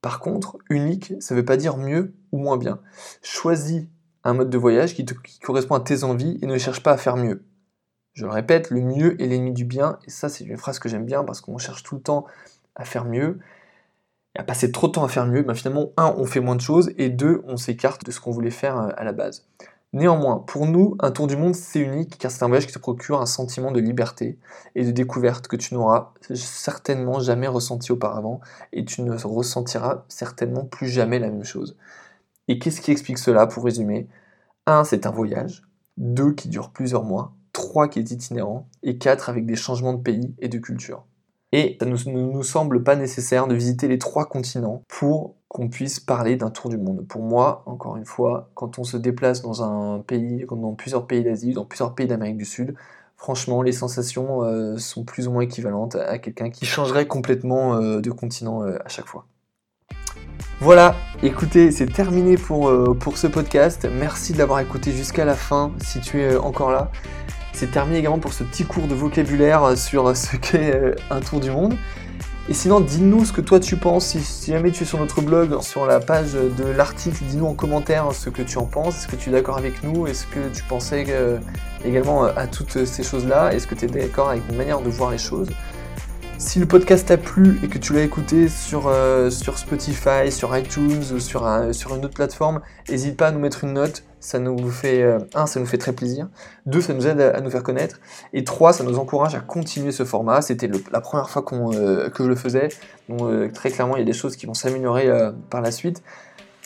Par 0.01 0.19
contre, 0.19 0.57
unique, 0.69 1.13
ça 1.19 1.35
ne 1.35 1.39
veut 1.39 1.45
pas 1.45 1.57
dire 1.57 1.77
mieux 1.77 2.13
ou 2.31 2.39
moins 2.39 2.57
bien. 2.57 2.79
Choisis 3.21 3.83
un 4.23 4.33
mode 4.33 4.49
de 4.49 4.57
voyage 4.57 4.95
qui, 4.95 5.05
correspond 5.41 5.75
à 5.75 5.79
tes 5.79 6.03
envies 6.03 6.39
et 6.41 6.47
ne 6.47 6.57
cherche 6.57 6.81
pas 6.81 6.91
à 6.91 6.97
faire 6.97 7.17
mieux. 7.17 7.43
Je 8.13 8.25
le 8.25 8.31
répète, 8.31 8.71
le 8.71 8.81
mieux 8.81 9.21
est 9.21 9.27
l'ennemi 9.27 9.53
du 9.53 9.63
bien, 9.63 9.99
et 10.05 10.09
ça 10.09 10.27
c'est 10.27 10.43
une 10.43 10.57
phrase 10.57 10.79
que 10.79 10.89
j'aime 10.89 11.05
bien 11.05 11.23
parce 11.23 11.39
qu'on 11.39 11.57
cherche 11.57 11.83
tout 11.83 11.95
le 11.95 12.01
temps 12.01 12.25
à 12.75 12.83
faire 12.83 13.05
mieux, 13.05 13.39
et 14.35 14.39
à 14.39 14.43
passer 14.43 14.71
trop 14.71 14.87
de 14.87 14.93
temps 14.93 15.03
à 15.03 15.07
faire 15.07 15.27
mieux, 15.27 15.43
ben 15.43 15.53
finalement, 15.53 15.91
un, 15.97 16.13
on 16.17 16.25
fait 16.25 16.39
moins 16.39 16.55
de 16.55 16.61
choses, 16.61 16.91
et 16.97 17.09
deux, 17.09 17.41
on 17.45 17.57
s'écarte 17.57 18.05
de 18.05 18.11
ce 18.11 18.19
qu'on 18.19 18.31
voulait 18.31 18.49
faire 18.49 18.77
euh, 18.77 18.89
à 18.97 19.03
la 19.03 19.13
base. 19.13 19.47
Néanmoins, 19.93 20.39
pour 20.39 20.67
nous, 20.67 20.95
un 20.99 21.11
tour 21.11 21.27
du 21.27 21.37
monde, 21.37 21.55
c'est 21.55 21.79
unique 21.79 22.17
car 22.17 22.29
c'est 22.29 22.43
un 22.43 22.47
voyage 22.47 22.67
qui 22.67 22.73
te 22.73 22.79
procure 22.79 23.21
un 23.21 23.25
sentiment 23.25 23.71
de 23.71 23.79
liberté 23.79 24.37
et 24.75 24.85
de 24.85 24.91
découverte 24.91 25.47
que 25.47 25.55
tu 25.55 25.73
n'auras 25.73 26.13
certainement 26.33 27.19
jamais 27.19 27.47
ressenti 27.47 27.91
auparavant 27.91 28.41
et 28.73 28.85
tu 28.85 29.01
ne 29.01 29.13
ressentiras 29.15 30.03
certainement 30.09 30.65
plus 30.65 30.87
jamais 30.87 31.19
la 31.19 31.29
même 31.29 31.45
chose. 31.45 31.77
Et 32.47 32.59
qu'est-ce 32.59 32.81
qui 32.81 32.91
explique 32.91 33.17
cela 33.17 33.47
pour 33.47 33.63
résumer? 33.65 34.07
1. 34.67 34.83
C'est 34.83 35.05
un 35.05 35.11
voyage. 35.11 35.63
2. 35.97 36.33
Qui 36.33 36.49
dure 36.49 36.71
plusieurs 36.71 37.03
mois. 37.03 37.33
3. 37.53 37.87
Qui 37.89 37.99
est 37.99 38.11
itinérant. 38.11 38.69
Et 38.83 38.97
4. 38.97 39.29
Avec 39.29 39.45
des 39.45 39.55
changements 39.55 39.93
de 39.93 40.01
pays 40.01 40.35
et 40.39 40.49
de 40.49 40.57
culture. 40.59 41.05
Et 41.51 41.77
ça 41.79 41.85
ne 41.85 41.91
nous, 41.91 42.43
semble 42.43 42.83
pas 42.83 42.95
nécessaire 42.95 43.47
de 43.47 43.55
visiter 43.55 43.87
les 43.87 43.97
trois 43.97 44.25
continents 44.25 44.83
pour 44.87 45.35
qu'on 45.47 45.69
puisse 45.69 45.99
parler 45.99 46.35
d'un 46.35 46.49
tour 46.49 46.69
du 46.69 46.77
monde. 46.77 47.05
Pour 47.07 47.21
moi, 47.21 47.63
encore 47.65 47.95
une 47.95 48.05
fois, 48.05 48.49
quand 48.53 48.79
on 48.79 48.83
se 48.83 48.97
déplace 48.97 49.41
dans 49.41 49.63
un 49.63 49.99
pays, 49.99 50.45
dans 50.49 50.73
plusieurs 50.73 51.07
pays 51.07 51.23
d'Asie, 51.23 51.53
dans 51.53 51.63
plusieurs 51.63 51.95
pays 51.95 52.05
d'Amérique 52.05 52.37
du 52.37 52.45
Sud, 52.45 52.75
franchement, 53.15 53.61
les 53.61 53.71
sensations 53.71 54.43
euh, 54.43 54.77
sont 54.77 55.05
plus 55.05 55.29
ou 55.29 55.31
moins 55.31 55.41
équivalentes 55.41 55.95
à 55.95 56.17
quelqu'un 56.19 56.49
qui 56.49 56.65
changerait 56.65 57.07
complètement 57.07 57.75
euh, 57.75 58.01
de 58.01 58.11
continent 58.11 58.63
euh, 58.63 58.77
à 58.83 58.89
chaque 58.89 59.07
fois. 59.07 59.25
Voilà, 60.59 60.95
écoutez, 61.23 61.71
c'est 61.71 61.85
terminé 61.85 62.35
pour, 62.35 62.71
pour 62.99 63.17
ce 63.17 63.27
podcast. 63.27 63.87
Merci 63.99 64.33
de 64.33 64.39
l'avoir 64.39 64.59
écouté 64.59 64.91
jusqu'à 64.91 65.23
la 65.23 65.35
fin 65.35 65.71
si 65.79 66.01
tu 66.01 66.19
es 66.19 66.35
encore 66.35 66.71
là. 66.71 66.91
C'est 67.57 67.71
terminé 67.71 67.97
également 67.97 68.19
pour 68.19 68.33
ce 68.33 68.43
petit 68.43 68.65
cours 68.65 68.85
de 68.85 68.93
vocabulaire 68.93 69.75
sur 69.75 70.15
ce 70.15 70.35
qu'est 70.35 70.75
euh, 70.75 70.93
un 71.09 71.21
tour 71.21 71.39
du 71.39 71.49
monde. 71.49 71.75
Et 72.49 72.53
sinon, 72.53 72.79
dis-nous 72.79 73.25
ce 73.25 73.33
que 73.33 73.41
toi 73.41 73.59
tu 73.59 73.77
penses. 73.77 74.15
Si, 74.15 74.51
jamais 74.51 74.69
tu 74.69 74.83
es 74.83 74.85
sur 74.85 74.99
notre 74.99 75.23
blog, 75.23 75.59
sur 75.63 75.87
la 75.87 75.99
page 75.99 76.33
de 76.33 76.65
l'article, 76.65 77.17
dis-nous 77.23 77.47
en 77.47 77.55
commentaire 77.55 78.11
ce 78.13 78.29
que 78.29 78.43
tu 78.43 78.59
en 78.59 78.65
penses. 78.65 78.99
Est-ce 78.99 79.07
que 79.07 79.15
tu 79.15 79.29
es 79.29 79.31
d'accord 79.31 79.57
avec 79.57 79.83
nous? 79.83 80.05
Est-ce 80.05 80.27
que 80.27 80.49
tu 80.53 80.61
pensais 80.65 81.07
euh, 81.09 81.39
également 81.83 82.25
euh, 82.25 82.31
à 82.35 82.45
toutes 82.45 82.85
ces 82.85 83.01
choses-là? 83.01 83.51
Est-ce 83.55 83.65
que 83.65 83.73
tu 83.73 83.85
es 83.85 83.87
d'accord 83.87 84.29
avec 84.29 84.43
une 84.51 84.55
manière 84.55 84.81
de 84.81 84.89
voir 84.89 85.09
les 85.09 85.17
choses? 85.17 85.49
Si 86.37 86.59
le 86.59 86.67
podcast 86.67 87.07
t'a 87.07 87.17
plu 87.17 87.59
et 87.63 87.69
que 87.69 87.79
tu 87.79 87.91
l'as 87.93 88.03
écouté 88.03 88.49
sur, 88.49 88.93
sur 89.31 89.57
Spotify, 89.57 90.31
sur 90.31 90.55
iTunes 90.55 91.03
ou 91.11 91.19
sur, 91.19 91.49
sur 91.71 91.95
une 91.95 92.05
autre 92.05 92.13
plateforme, 92.13 92.61
n'hésite 92.87 93.17
pas 93.17 93.29
à 93.29 93.31
nous 93.31 93.39
mettre 93.39 93.63
une 93.63 93.73
note 93.73 94.03
ça 94.19 94.39
nous 94.39 94.69
fait, 94.69 95.03
euh, 95.03 95.19
un, 95.35 95.45
ça 95.45 95.59
nous 95.59 95.65
fait 95.65 95.77
très 95.77 95.93
plaisir, 95.93 96.27
deux, 96.65 96.81
ça 96.81 96.93
nous 96.93 97.07
aide 97.07 97.21
à, 97.21 97.39
nous 97.41 97.49
faire 97.49 97.63
connaître, 97.63 97.99
et 98.33 98.43
trois, 98.43 98.73
ça 98.73 98.83
nous 98.83 98.97
encourage 98.97 99.35
à 99.35 99.39
continuer 99.39 99.91
ce 99.91 100.05
format. 100.05 100.41
C'était 100.41 100.69
la 100.91 101.01
première 101.01 101.29
fois 101.29 101.45
euh, 101.51 102.09
que 102.09 102.23
je 102.23 102.29
le 102.29 102.35
faisais, 102.35 102.69
donc 103.09 103.21
euh, 103.21 103.49
très 103.53 103.69
clairement, 103.69 103.95
il 103.95 103.99
y 103.99 104.03
a 104.03 104.05
des 104.05 104.13
choses 104.13 104.35
qui 104.35 104.45
vont 104.45 104.53
s'améliorer 104.53 105.09
par 105.49 105.61
la 105.61 105.71
suite. 105.71 106.01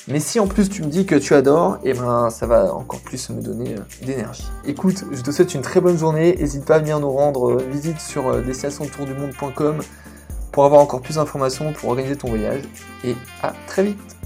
Mais 0.08 0.20
si 0.20 0.40
en 0.40 0.48
plus 0.48 0.68
tu 0.68 0.82
me 0.82 0.88
dis 0.88 1.06
que 1.06 1.14
tu 1.14 1.36
adores, 1.36 1.78
et 1.84 1.92
eh 1.92 1.94
ben 1.94 2.32
ça 2.32 2.48
va 2.48 2.74
encore 2.74 3.02
plus 3.02 3.30
me 3.30 3.40
donner 3.40 3.76
d'énergie. 4.02 4.50
Écoute, 4.66 5.04
je 5.12 5.22
te 5.22 5.30
souhaite 5.30 5.54
une 5.54 5.62
très 5.62 5.80
bonne 5.80 5.98
journée. 5.98 6.36
N'hésite 6.40 6.66
pas 6.66 6.78
à 6.78 6.80
venir 6.80 7.00
nous 7.00 7.12
rendre 7.12 7.62
visite 7.62 8.00
sur 8.00 8.42
destinationtourdumonde.com 8.42 9.78
pour 10.52 10.66
avoir 10.66 10.82
encore 10.82 11.02
plus 11.02 11.16
d'informations 11.18 11.72
pour 11.74 11.90
organiser 11.90 12.16
ton 12.16 12.30
voyage. 12.30 12.64
Et 13.04 13.16
à 13.44 13.54
très 13.68 13.84
vite 13.84 14.21